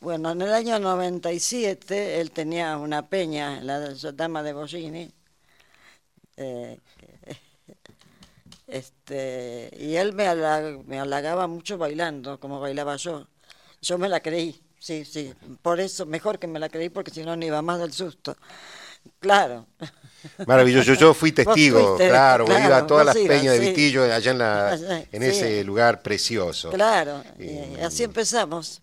Bueno, 0.00 0.30
en 0.32 0.42
el 0.42 0.52
año 0.52 0.78
97 0.78 2.20
él 2.20 2.30
tenía 2.30 2.76
una 2.78 3.08
peña, 3.08 3.60
la 3.62 3.80
dama 4.14 4.42
de 4.42 4.52
Bollini, 4.52 5.12
eh, 6.36 6.78
este, 8.66 9.70
y 9.78 9.96
él 9.96 10.12
me, 10.12 10.24
halag- 10.26 10.84
me 10.84 11.00
halagaba 11.00 11.46
mucho 11.46 11.78
bailando, 11.78 12.38
como 12.38 12.60
bailaba 12.60 12.96
yo. 12.96 13.26
Yo 13.80 13.98
me 13.98 14.08
la 14.08 14.20
creí, 14.20 14.60
sí, 14.78 15.04
sí. 15.04 15.32
Por 15.62 15.80
eso, 15.80 16.04
mejor 16.06 16.38
que 16.38 16.46
me 16.46 16.58
la 16.58 16.68
creí, 16.68 16.88
porque 16.90 17.10
si 17.10 17.22
no, 17.22 17.36
no 17.36 17.44
iba 17.44 17.62
más 17.62 17.78
del 17.78 17.92
susto. 17.92 18.36
Claro. 19.18 19.66
Maravilloso. 20.46 20.94
Yo 20.94 21.14
fui 21.14 21.32
testigo, 21.32 21.96
fuiste, 21.96 22.08
claro, 22.08 22.44
claro, 22.44 22.66
iba 22.66 22.76
a 22.76 22.86
todas 22.86 23.06
las 23.06 23.16
peñas 23.16 23.54
de 23.54 23.60
sí. 23.60 23.66
Vitillo 23.68 24.02
allá 24.04 24.30
en, 24.30 24.38
la, 24.38 24.68
Allá, 24.70 24.98
en 25.12 25.22
sí. 25.22 25.28
ese 25.28 25.64
lugar 25.64 26.02
precioso. 26.02 26.70
Claro, 26.70 27.22
y 27.38 27.80
así 27.80 28.02
empezamos. 28.04 28.80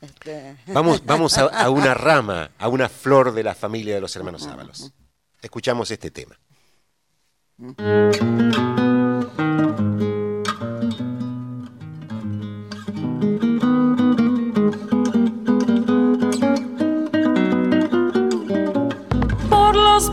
Este, 0.00 0.56
Vamos, 0.66 1.04
vamos 1.06 1.38
a, 1.38 1.44
a 1.44 1.70
una 1.70 1.94
rama, 1.94 2.50
a 2.58 2.68
una 2.68 2.88
flor 2.88 3.32
de 3.32 3.42
la 3.42 3.54
familia 3.54 3.94
de 3.94 4.00
los 4.00 4.14
hermanos 4.14 4.46
Ábalos. 4.46 4.92
Escuchamos 5.40 5.90
este 5.90 6.10
tema. 6.10 6.38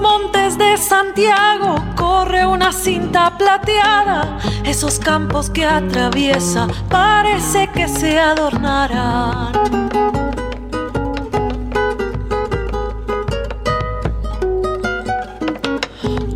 Montes 0.04 0.58
de 0.58 0.76
Santiago 0.76 1.76
corre 1.96 2.46
una 2.46 2.74
cinta 2.74 3.38
plateada. 3.38 4.38
Esos 4.66 5.00
campos 5.00 5.50
que 5.50 5.66
atraviesa 5.66 6.68
parece 6.90 7.70
que 7.74 7.88
se 7.88 8.20
adornarán. 8.20 9.54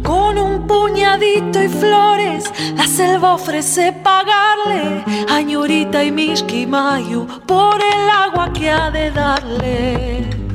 Con 0.01 0.37
un 0.37 0.65
puñadito 0.65 1.61
y 1.61 1.67
flores, 1.67 2.45
la 2.73 2.87
selva 2.87 3.33
ofrece 3.33 3.91
pagarle 3.91 5.03
a 5.29 5.41
Ñurita 5.41 6.05
y 6.05 6.11
Mishki 6.11 6.65
Mayu 6.65 7.27
por 7.45 7.75
el 7.75 8.09
agua 8.09 8.53
que 8.53 8.71
ha 8.71 8.89
de 8.91 9.11
darle. 9.11 10.46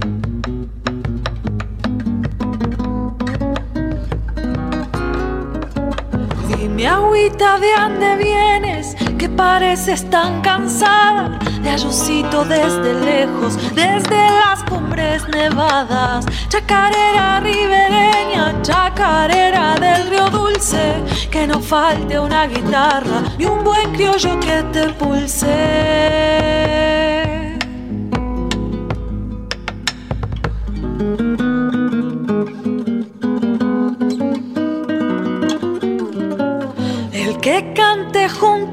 Dime 6.83 6.95
agüita 6.95 7.61
de 7.61 7.72
ande 7.74 8.16
vienes, 8.16 8.97
que 9.16 9.28
pareces 9.28 10.03
tan 10.11 10.43
cansada. 10.43 11.39
De 11.62 11.70
ayucito 11.70 12.45
desde 12.45 12.95
lejos, 12.95 13.57
desde 13.72 14.30
las 14.41 14.64
cumbres 14.64 15.22
nevadas, 15.28 16.26
chacarera 16.49 17.39
ribereña, 17.39 18.61
chacarera 18.62 19.76
del 19.76 20.11
río 20.11 20.28
dulce, 20.28 21.05
que 21.30 21.47
no 21.47 21.61
falte 21.61 22.18
una 22.18 22.49
guitarra 22.49 23.22
ni 23.39 23.45
un 23.45 23.62
buen 23.62 23.93
criollo 23.93 24.41
que 24.41 24.64
te 24.72 24.89
pulse. 24.95 27.01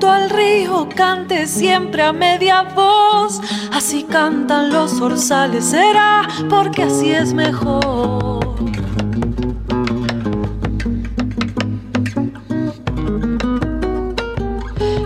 Al 0.10 0.30
río, 0.30 0.88
cante 0.96 1.48
siempre 1.48 2.04
a 2.04 2.14
media 2.14 2.64
voz. 2.64 3.42
Así 3.72 4.04
cantan 4.04 4.72
los 4.72 4.92
zorzales, 4.98 5.66
será 5.66 6.28
porque 6.50 6.84
así 6.84 7.12
es 7.12 7.34
mejor. 7.34 8.40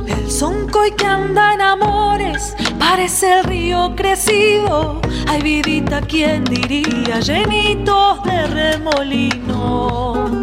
El 0.08 0.32
soncoy 0.32 0.92
que 0.92 1.06
anda 1.06 1.54
en 1.54 1.62
amores 1.62 2.56
parece 2.80 3.40
el 3.40 3.44
río 3.46 3.96
crecido. 3.96 5.02
Ay, 5.28 5.42
vidita, 5.42 6.02
¿quién 6.02 6.44
diría? 6.44 7.20
Llenitos 7.20 8.24
de 8.24 8.48
remolino. 8.48 10.43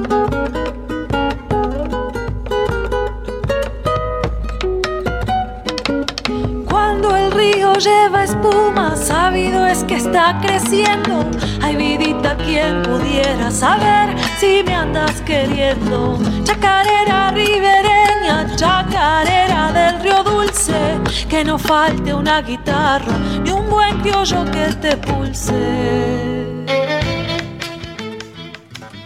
Lleva 7.80 8.24
espuma, 8.24 8.94
sabido 8.94 9.66
es 9.66 9.82
que 9.84 9.96
está 9.96 10.38
creciendo. 10.42 11.24
Ay, 11.62 11.76
vidita, 11.76 12.36
quien 12.36 12.82
pudiera 12.82 13.50
saber 13.50 14.14
si 14.38 14.62
me 14.64 14.74
andas 14.74 15.20
queriendo. 15.22 16.18
Chacarera 16.44 17.30
ribereña, 17.30 18.54
chacarera 18.56 19.72
del 19.72 20.02
río 20.02 20.22
dulce, 20.22 21.00
que 21.28 21.42
no 21.42 21.58
falte 21.58 22.12
una 22.12 22.42
guitarra 22.42 23.16
ni 23.42 23.50
un 23.50 23.68
buen 23.70 23.98
criollo 24.00 24.44
que 24.50 24.66
te 24.74 24.96
pulse. 24.98 25.54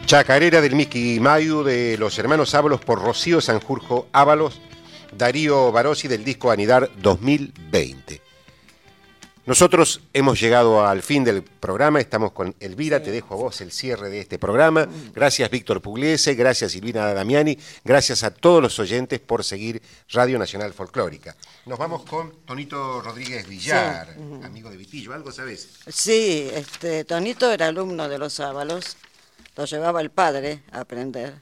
Chacarera 0.06 0.60
del 0.60 0.74
Miki 0.74 1.18
Mayu 1.20 1.62
de 1.62 1.96
los 1.96 2.18
hermanos 2.18 2.54
Ábalos 2.54 2.80
por 2.80 3.00
Rocío 3.00 3.40
Sanjurjo 3.40 4.08
Ábalos, 4.12 4.60
Darío 5.16 5.70
Barossi 5.72 6.08
del 6.08 6.24
disco 6.24 6.50
Anidar 6.50 6.90
2020. 7.00 8.23
Nosotros 9.46 10.00
hemos 10.14 10.40
llegado 10.40 10.86
al 10.86 11.02
fin 11.02 11.22
del 11.22 11.42
programa, 11.42 12.00
estamos 12.00 12.32
con 12.32 12.54
Elvira, 12.60 13.02
te 13.02 13.10
dejo 13.10 13.34
a 13.34 13.36
vos 13.36 13.60
el 13.60 13.72
cierre 13.72 14.08
de 14.08 14.20
este 14.20 14.38
programa. 14.38 14.88
Gracias 15.12 15.50
Víctor 15.50 15.82
Pugliese, 15.82 16.34
gracias 16.34 16.72
Silvina 16.72 17.12
Damiani, 17.12 17.58
gracias 17.84 18.22
a 18.22 18.30
todos 18.32 18.62
los 18.62 18.78
oyentes 18.78 19.20
por 19.20 19.44
seguir 19.44 19.82
Radio 20.08 20.38
Nacional 20.38 20.72
Folclórica. 20.72 21.36
Nos 21.66 21.78
vamos 21.78 22.04
con 22.04 22.32
Tonito 22.46 23.02
Rodríguez 23.02 23.46
Villar, 23.46 24.14
Sí. 24.14 24.44
Amigo 24.44 24.70
de 24.70 24.78
Vitillo, 24.78 25.12
¿algo 25.12 25.30
sabes? 25.30 25.68
Sí, 25.88 26.48
este, 26.54 27.04
Tonito 27.04 27.52
era 27.52 27.66
alumno 27.66 28.08
de 28.08 28.16
los 28.16 28.40
Ábalos, 28.40 28.96
lo 29.56 29.66
llevaba 29.66 30.00
el 30.00 30.10
padre 30.10 30.62
a 30.72 30.80
aprender. 30.80 31.34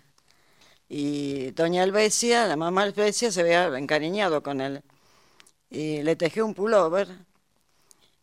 Y 0.88 1.52
doña 1.52 1.84
Albesia, 1.84 2.46
la 2.48 2.56
mamá 2.56 2.82
Albesia, 2.82 3.30
se 3.30 3.42
había 3.42 3.66
encariñado 3.78 4.42
con 4.42 4.60
él. 4.60 4.82
y 5.70 6.02
le 6.02 6.16
tejí 6.16 6.40
un 6.40 6.52
pullover 6.52 7.08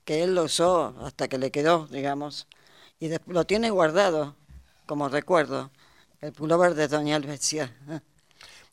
que 0.09 0.23
él 0.23 0.33
lo 0.33 0.45
usó 0.45 0.95
hasta 1.05 1.27
que 1.27 1.37
le 1.37 1.51
quedó, 1.51 1.85
digamos, 1.91 2.47
y 2.99 3.11
lo 3.27 3.43
tiene 3.45 3.69
guardado 3.69 4.33
como 4.87 5.07
recuerdo, 5.07 5.69
el 6.19 6.31
pullover 6.33 6.73
de 6.73 6.87
Doña 6.87 7.15
Alvesia. 7.15 7.71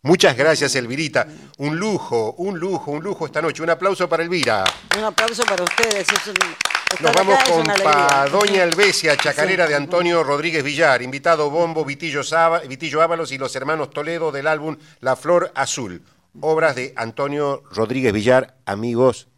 Muchas 0.01 0.35
gracias, 0.35 0.75
Elvirita. 0.77 1.27
Un 1.59 1.77
lujo, 1.77 2.33
un 2.39 2.59
lujo, 2.59 2.91
un 2.91 3.05
lujo 3.05 3.27
esta 3.27 3.43
noche. 3.43 3.63
Un 3.63 3.69
aplauso 3.69 4.09
para 4.09 4.23
Elvira. 4.23 4.65
Un 4.97 5.05
aplauso 5.05 5.43
para 5.45 5.63
ustedes. 5.63 6.09
es 6.09 6.27
un- 6.27 6.37
estar 6.37 7.03
Nos 7.03 7.13
vamos 7.13 7.39
con 7.45 7.65
pa 7.85 8.27
Doña 8.31 8.63
Elvesia, 8.63 9.15
chacarera 9.19 9.67
Sí. 9.67 9.73
de 9.73 9.77
Antonio 9.77 10.25
Rodríguez 10.25 10.65
Villar, 10.65 11.03
invitado 11.03 11.51
Bombo, 11.51 11.85
Vitillo, 11.85 12.25
Saba- 12.25 12.61
Vitillo 12.61 13.03
Ábalos 13.03 13.31
y 13.31 13.37
los 13.37 13.55
hermanos 13.57 13.91
Toledo 13.91 14.33
del 14.33 14.47
álbum 14.47 14.79
La 15.01 15.17
Flor 15.17 15.53
Azul, 15.55 16.01
obras 16.41 16.77
de 16.77 16.95
Antonio 16.97 17.63
Rodríguez 17.73 18.15
Villar, 18.15 18.57
amigos 18.65 19.29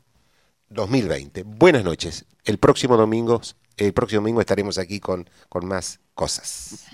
2020. 0.71 1.43
Buenas 1.45 1.85
noches. 1.85 2.27
El 2.45 2.59
próximo 2.59 2.97
domingo, 2.97 3.41
el 3.77 3.93
próximo 3.93 4.23
domingo 4.23 4.41
estaremos 4.41 4.79
aquí 4.79 5.01
con, 5.01 5.29
con 5.49 5.67
más 5.67 6.01
cosas. 6.15 6.89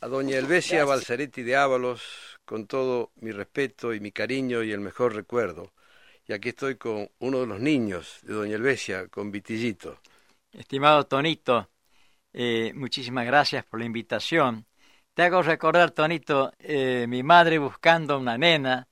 A 0.00 0.08
doña 0.08 0.36
Elvesia 0.36 0.84
Balzaretti 0.84 1.42
de 1.42 1.56
Ábalos, 1.56 2.02
con 2.44 2.66
todo 2.66 3.12
mi 3.16 3.30
respeto 3.32 3.94
y 3.94 4.00
mi 4.00 4.12
cariño 4.12 4.62
y 4.62 4.72
el 4.72 4.80
mejor 4.80 5.14
recuerdo. 5.14 5.72
Y 6.26 6.32
aquí 6.32 6.50
estoy 6.50 6.76
con 6.76 7.10
uno 7.18 7.40
de 7.40 7.46
los 7.46 7.60
niños 7.60 8.18
de 8.22 8.34
doña 8.34 8.56
Elvesia, 8.56 9.08
con 9.08 9.30
Vitillito. 9.30 9.98
Estimado 10.52 11.04
Tonito, 11.06 11.70
eh, 12.32 12.72
muchísimas 12.74 13.26
gracias 13.26 13.64
por 13.64 13.80
la 13.80 13.86
invitación. 13.86 14.66
Te 15.14 15.22
hago 15.22 15.42
recordar, 15.42 15.90
Tonito, 15.90 16.52
eh, 16.58 17.06
mi 17.08 17.22
madre 17.22 17.58
buscando 17.58 18.18
una 18.18 18.36
nena, 18.38 18.88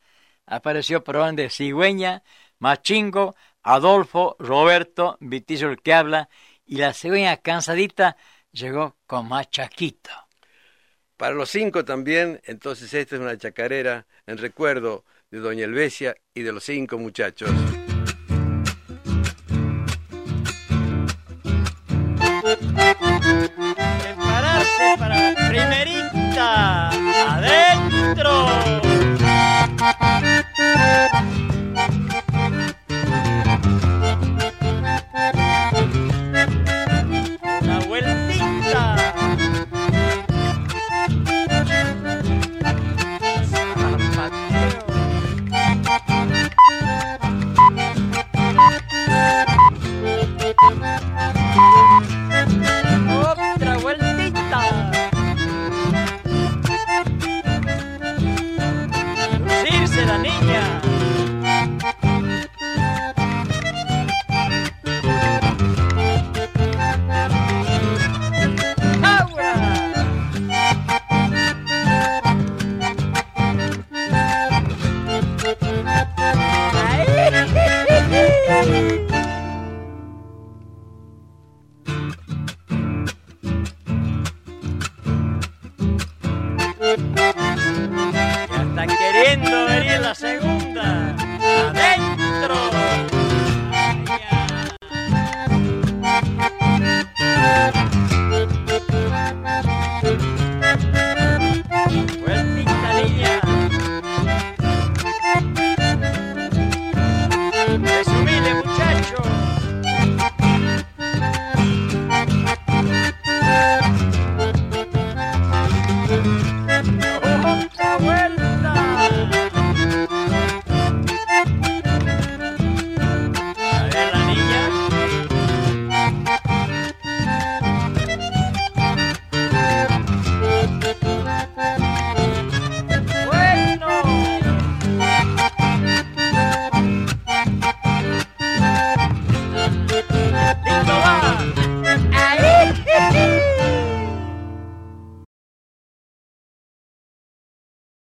apareció 0.46 1.02
por 1.02 1.34
de 1.34 1.50
cigüeña, 1.50 2.22
machingo, 2.58 3.34
Adolfo, 3.62 4.36
Roberto, 4.38 5.16
Vitillo 5.20 5.70
el 5.70 5.80
que 5.80 5.94
habla, 5.94 6.28
y 6.66 6.76
la 6.76 6.92
cigüeña 6.92 7.36
cansadita 7.38 8.16
llegó 8.50 8.96
con 9.06 9.28
machaquito. 9.28 10.10
Para 11.16 11.34
los 11.34 11.50
cinco 11.50 11.84
también, 11.84 12.40
entonces 12.44 12.92
esta 12.94 13.16
es 13.16 13.20
una 13.20 13.36
chacarera 13.36 14.06
en 14.26 14.38
recuerdo 14.38 15.04
de 15.30 15.38
doña 15.38 15.64
Elvesia 15.64 16.16
y 16.34 16.42
de 16.42 16.52
los 16.52 16.64
cinco 16.64 16.98
muchachos. 16.98 17.50